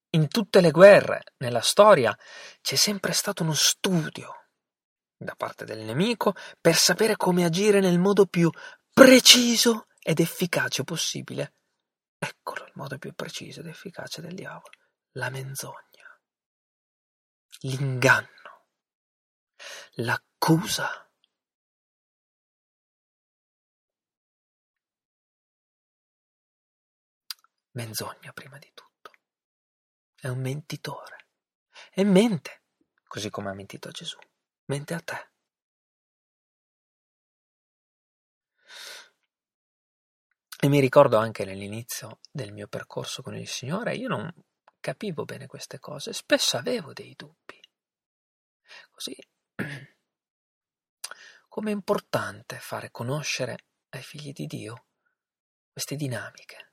in 0.10 0.28
tutte 0.28 0.60
le 0.60 0.70
guerre 0.70 1.24
nella 1.38 1.62
storia 1.62 2.14
c'è 2.60 2.76
sempre 2.76 3.14
stato 3.14 3.44
uno 3.44 3.54
studio 3.54 4.50
da 5.16 5.34
parte 5.34 5.64
del 5.64 5.80
nemico 5.80 6.36
per 6.60 6.76
sapere 6.76 7.16
come 7.16 7.46
agire 7.46 7.80
nel 7.80 8.00
modo 8.00 8.26
più 8.26 8.52
preciso 8.94 9.88
ed 10.00 10.20
efficace 10.20 10.84
possibile. 10.84 11.54
Eccolo 12.18 12.66
il 12.66 12.74
modo 12.76 12.98
più 12.98 13.14
preciso 13.14 13.62
ed 13.62 13.68
efficace 13.68 14.20
del 14.20 14.34
diavolo, 14.34 14.76
la 15.14 15.30
menzogna, 15.30 16.20
l'inganno, 17.62 18.43
l'accusa. 19.96 21.10
Menzogna 27.72 28.32
prima 28.34 28.58
di 28.60 28.72
tutto. 28.74 29.12
È 30.16 30.28
un 30.28 30.40
mentitore. 30.40 31.28
E 31.92 32.04
mente, 32.04 32.64
così 33.06 33.30
come 33.30 33.50
ha 33.50 33.54
mentito 33.54 33.88
a 33.88 33.92
Gesù. 33.92 34.18
Mente 34.66 34.94
a 34.94 35.00
te. 35.00 35.32
E 40.60 40.70
mi 40.70 40.80
ricordo 40.80 41.18
anche 41.18 41.44
nell'inizio 41.44 42.20
del 42.32 42.54
mio 42.54 42.68
percorso 42.68 43.22
con 43.22 43.36
il 43.36 43.50
Signore, 43.50 43.96
io 43.96 44.08
non 44.08 44.34
capivo 44.80 45.26
bene 45.26 45.46
queste 45.46 45.78
cose, 45.78 46.14
spesso 46.14 46.56
avevo 46.56 46.94
dei 46.94 47.14
dubbi. 47.18 47.60
Così, 48.92 49.14
come 51.48 51.70
è 51.70 51.74
importante 51.74 52.60
fare 52.60 52.92
conoscere 52.92 53.66
ai 53.90 54.02
figli 54.02 54.32
di 54.32 54.46
Dio 54.46 54.88
queste 55.72 55.96
dinamiche. 55.96 56.72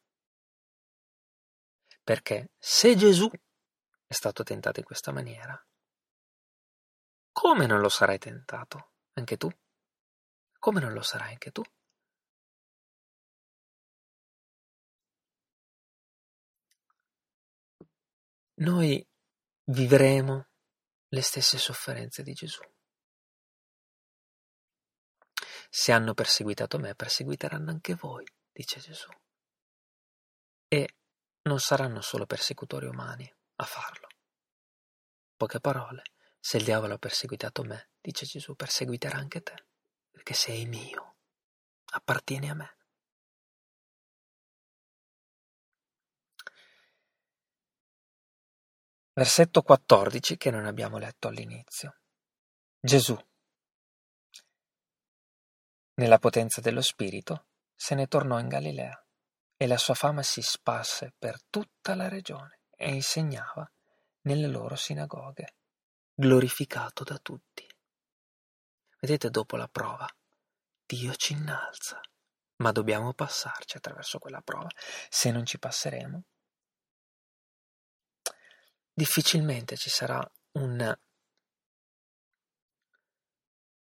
Perché 2.02 2.52
se 2.58 2.96
Gesù 2.96 3.30
è 3.30 4.12
stato 4.12 4.42
tentato 4.42 4.80
in 4.80 4.86
questa 4.86 5.12
maniera, 5.12 5.62
come 7.32 7.66
non 7.66 7.80
lo 7.80 7.88
sarai 7.88 8.18
tentato 8.18 8.92
anche 9.12 9.36
tu? 9.36 9.48
Come 10.58 10.80
non 10.80 10.92
lo 10.92 11.02
sarai 11.02 11.32
anche 11.32 11.50
tu? 11.50 11.62
noi 18.60 19.06
vivremo 19.70 20.48
le 21.12 21.22
stesse 21.22 21.58
sofferenze 21.58 22.22
di 22.22 22.32
Gesù. 22.32 22.62
Se 25.68 25.92
hanno 25.92 26.14
perseguitato 26.14 26.78
me, 26.78 26.94
perseguiteranno 26.94 27.70
anche 27.70 27.94
voi, 27.94 28.26
dice 28.50 28.80
Gesù. 28.80 29.08
E 30.68 30.96
non 31.42 31.58
saranno 31.58 32.00
solo 32.00 32.26
persecutori 32.26 32.86
umani 32.86 33.32
a 33.56 33.64
farlo. 33.64 34.08
Poche 35.36 35.60
parole, 35.60 36.02
se 36.38 36.58
il 36.58 36.64
diavolo 36.64 36.94
ha 36.94 36.98
perseguitato 36.98 37.62
me, 37.62 37.90
dice 38.00 38.26
Gesù, 38.26 38.54
perseguiterà 38.54 39.16
anche 39.16 39.42
te, 39.42 39.66
perché 40.10 40.34
sei 40.34 40.66
mio, 40.66 41.16
appartieni 41.92 42.50
a 42.50 42.54
me. 42.54 42.79
Versetto 49.20 49.60
14 49.60 50.38
che 50.38 50.50
non 50.50 50.64
abbiamo 50.64 50.96
letto 50.96 51.28
all'inizio. 51.28 51.98
Gesù, 52.80 53.14
nella 55.96 56.18
potenza 56.18 56.62
dello 56.62 56.80
Spirito, 56.80 57.48
se 57.74 57.94
ne 57.94 58.06
tornò 58.06 58.38
in 58.38 58.48
Galilea 58.48 58.98
e 59.58 59.66
la 59.66 59.76
sua 59.76 59.92
fama 59.92 60.22
si 60.22 60.40
sparse 60.40 61.12
per 61.18 61.38
tutta 61.50 61.94
la 61.94 62.08
regione 62.08 62.60
e 62.70 62.94
insegnava 62.94 63.70
nelle 64.22 64.46
loro 64.46 64.74
sinagoghe, 64.74 65.56
glorificato 66.14 67.04
da 67.04 67.18
tutti. 67.18 67.68
Vedete 69.00 69.28
dopo 69.28 69.56
la 69.56 69.68
prova, 69.68 70.08
Dio 70.86 71.14
ci 71.16 71.34
innalza, 71.34 72.00
ma 72.62 72.72
dobbiamo 72.72 73.12
passarci 73.12 73.76
attraverso 73.76 74.18
quella 74.18 74.40
prova. 74.40 74.70
Se 75.10 75.30
non 75.30 75.44
ci 75.44 75.58
passeremo, 75.58 76.24
difficilmente 79.00 79.78
ci 79.78 79.88
sarà 79.88 80.20
un, 80.58 80.98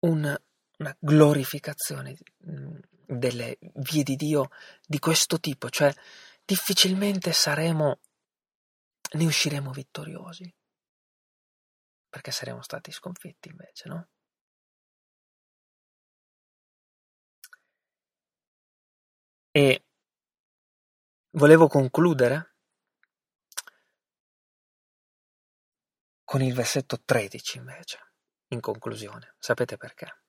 un, 0.04 0.40
una 0.78 0.96
glorificazione 1.00 2.16
mm, 2.48 2.78
delle 3.06 3.58
vie 3.58 4.04
di 4.04 4.14
Dio 4.14 4.50
di 4.86 5.00
questo 5.00 5.40
tipo, 5.40 5.70
cioè 5.70 5.92
difficilmente 6.44 7.32
saremo, 7.32 7.98
ne 9.14 9.24
usciremo 9.24 9.72
vittoriosi, 9.72 10.54
perché 12.08 12.30
saremo 12.30 12.62
stati 12.62 12.92
sconfitti 12.92 13.48
invece, 13.48 13.88
no? 13.88 14.08
E 19.50 19.84
volevo 21.32 21.66
concludere 21.66 22.51
con 26.32 26.40
il 26.40 26.54
versetto 26.54 26.98
13 26.98 27.58
invece, 27.58 28.14
in 28.52 28.60
conclusione. 28.60 29.34
Sapete 29.38 29.76
perché? 29.76 30.22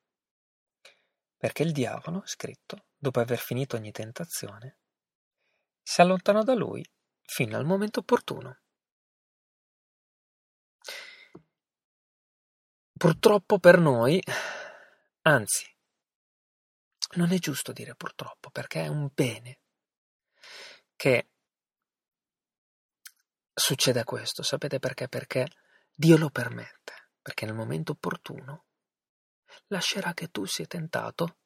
Perché 1.37 1.63
il 1.63 1.71
diavolo, 1.71 2.23
scritto, 2.25 2.87
dopo 2.97 3.21
aver 3.21 3.37
finito 3.37 3.77
ogni 3.77 3.93
tentazione, 3.93 4.79
si 5.81 6.01
allontanò 6.01 6.43
da 6.43 6.55
lui 6.55 6.85
fino 7.21 7.55
al 7.55 7.63
momento 7.63 8.01
opportuno. 8.01 8.59
Purtroppo 12.91 13.57
per 13.59 13.77
noi, 13.77 14.21
anzi, 15.21 15.65
non 17.11 17.31
è 17.31 17.37
giusto 17.37 17.71
dire 17.71 17.95
purtroppo, 17.95 18.49
perché 18.49 18.81
è 18.83 18.87
un 18.89 19.09
bene 19.13 19.61
che 20.97 21.29
succeda 23.53 24.03
questo. 24.03 24.43
Sapete 24.43 24.79
perché? 24.79 25.07
Perché 25.07 25.47
Dio 25.95 26.17
lo 26.17 26.29
permette, 26.29 27.11
perché 27.21 27.45
nel 27.45 27.53
momento 27.53 27.91
opportuno 27.91 28.65
lascerà 29.67 30.13
che 30.13 30.29
tu 30.29 30.45
sia 30.45 30.65
tentato 30.65 31.37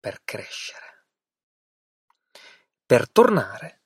per 0.00 0.22
crescere, 0.24 1.06
per 2.84 3.10
tornare 3.10 3.82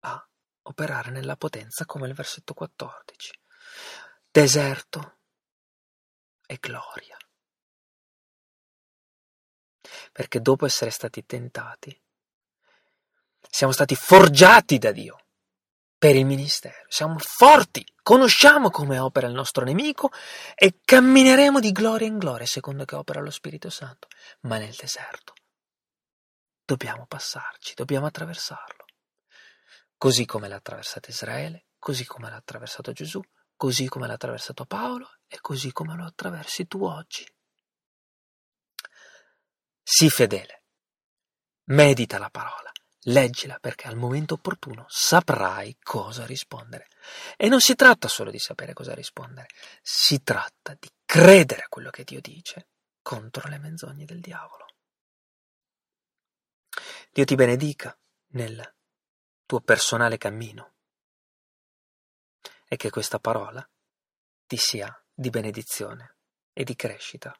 a 0.00 0.28
operare 0.62 1.10
nella 1.10 1.36
potenza 1.36 1.86
come 1.86 2.06
il 2.06 2.14
versetto 2.14 2.52
14. 2.52 3.32
Deserto 4.30 5.18
e 6.46 6.56
gloria. 6.60 7.16
Perché 10.12 10.40
dopo 10.40 10.66
essere 10.66 10.90
stati 10.90 11.24
tentati, 11.24 11.98
siamo 13.48 13.72
stati 13.72 13.94
forgiati 13.96 14.78
da 14.78 14.92
Dio 14.92 15.29
per 16.00 16.16
il 16.16 16.24
ministero, 16.24 16.86
siamo 16.88 17.18
forti, 17.18 17.86
conosciamo 18.02 18.70
come 18.70 18.98
opera 18.98 19.26
il 19.26 19.34
nostro 19.34 19.66
nemico 19.66 20.10
e 20.54 20.80
cammineremo 20.82 21.60
di 21.60 21.72
gloria 21.72 22.06
in 22.06 22.16
gloria 22.16 22.46
secondo 22.46 22.86
che 22.86 22.94
opera 22.94 23.20
lo 23.20 23.30
Spirito 23.30 23.68
Santo, 23.68 24.08
ma 24.44 24.56
nel 24.56 24.74
deserto 24.74 25.34
dobbiamo 26.64 27.04
passarci, 27.04 27.74
dobbiamo 27.74 28.06
attraversarlo, 28.06 28.86
così 29.98 30.24
come 30.24 30.48
l'ha 30.48 30.56
attraversato 30.56 31.10
Israele, 31.10 31.66
così 31.78 32.06
come 32.06 32.30
l'ha 32.30 32.36
attraversato 32.36 32.92
Gesù, 32.92 33.20
così 33.54 33.86
come 33.86 34.06
l'ha 34.06 34.14
attraversato 34.14 34.64
Paolo 34.64 35.18
e 35.26 35.38
così 35.42 35.70
come 35.70 35.94
lo 35.96 36.06
attraversi 36.06 36.66
tu 36.66 36.82
oggi. 36.82 37.30
Sii 39.82 40.08
fedele. 40.08 40.62
Medita 41.64 42.18
la 42.18 42.30
parola, 42.30 42.72
leggila 43.04 43.58
perché 43.58 43.88
al 43.88 43.96
momento 43.96 44.34
opportuno 44.34 44.84
saprai 44.88 45.78
cosa 45.82 46.26
rispondere. 46.26 46.88
E 47.36 47.48
non 47.48 47.60
si 47.60 47.74
tratta 47.74 48.08
solo 48.08 48.30
di 48.30 48.38
sapere 48.38 48.72
cosa 48.72 48.94
rispondere, 48.94 49.48
si 49.82 50.22
tratta 50.22 50.76
di 50.78 50.90
credere 51.04 51.62
a 51.62 51.68
quello 51.68 51.90
che 51.90 52.04
Dio 52.04 52.20
dice 52.20 52.68
contro 53.02 53.48
le 53.48 53.58
menzogne 53.58 54.04
del 54.04 54.20
diavolo. 54.20 54.66
Dio 57.12 57.24
ti 57.24 57.34
benedica 57.34 57.96
nel 58.32 58.74
tuo 59.46 59.60
personale 59.60 60.16
cammino 60.16 60.74
e 62.68 62.76
che 62.76 62.90
questa 62.90 63.18
parola 63.18 63.68
ti 64.46 64.56
sia 64.56 64.88
di 65.12 65.28
benedizione 65.30 66.16
e 66.52 66.62
di 66.62 66.76
crescita. 66.76 67.36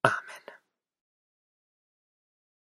Amen. 0.00 0.43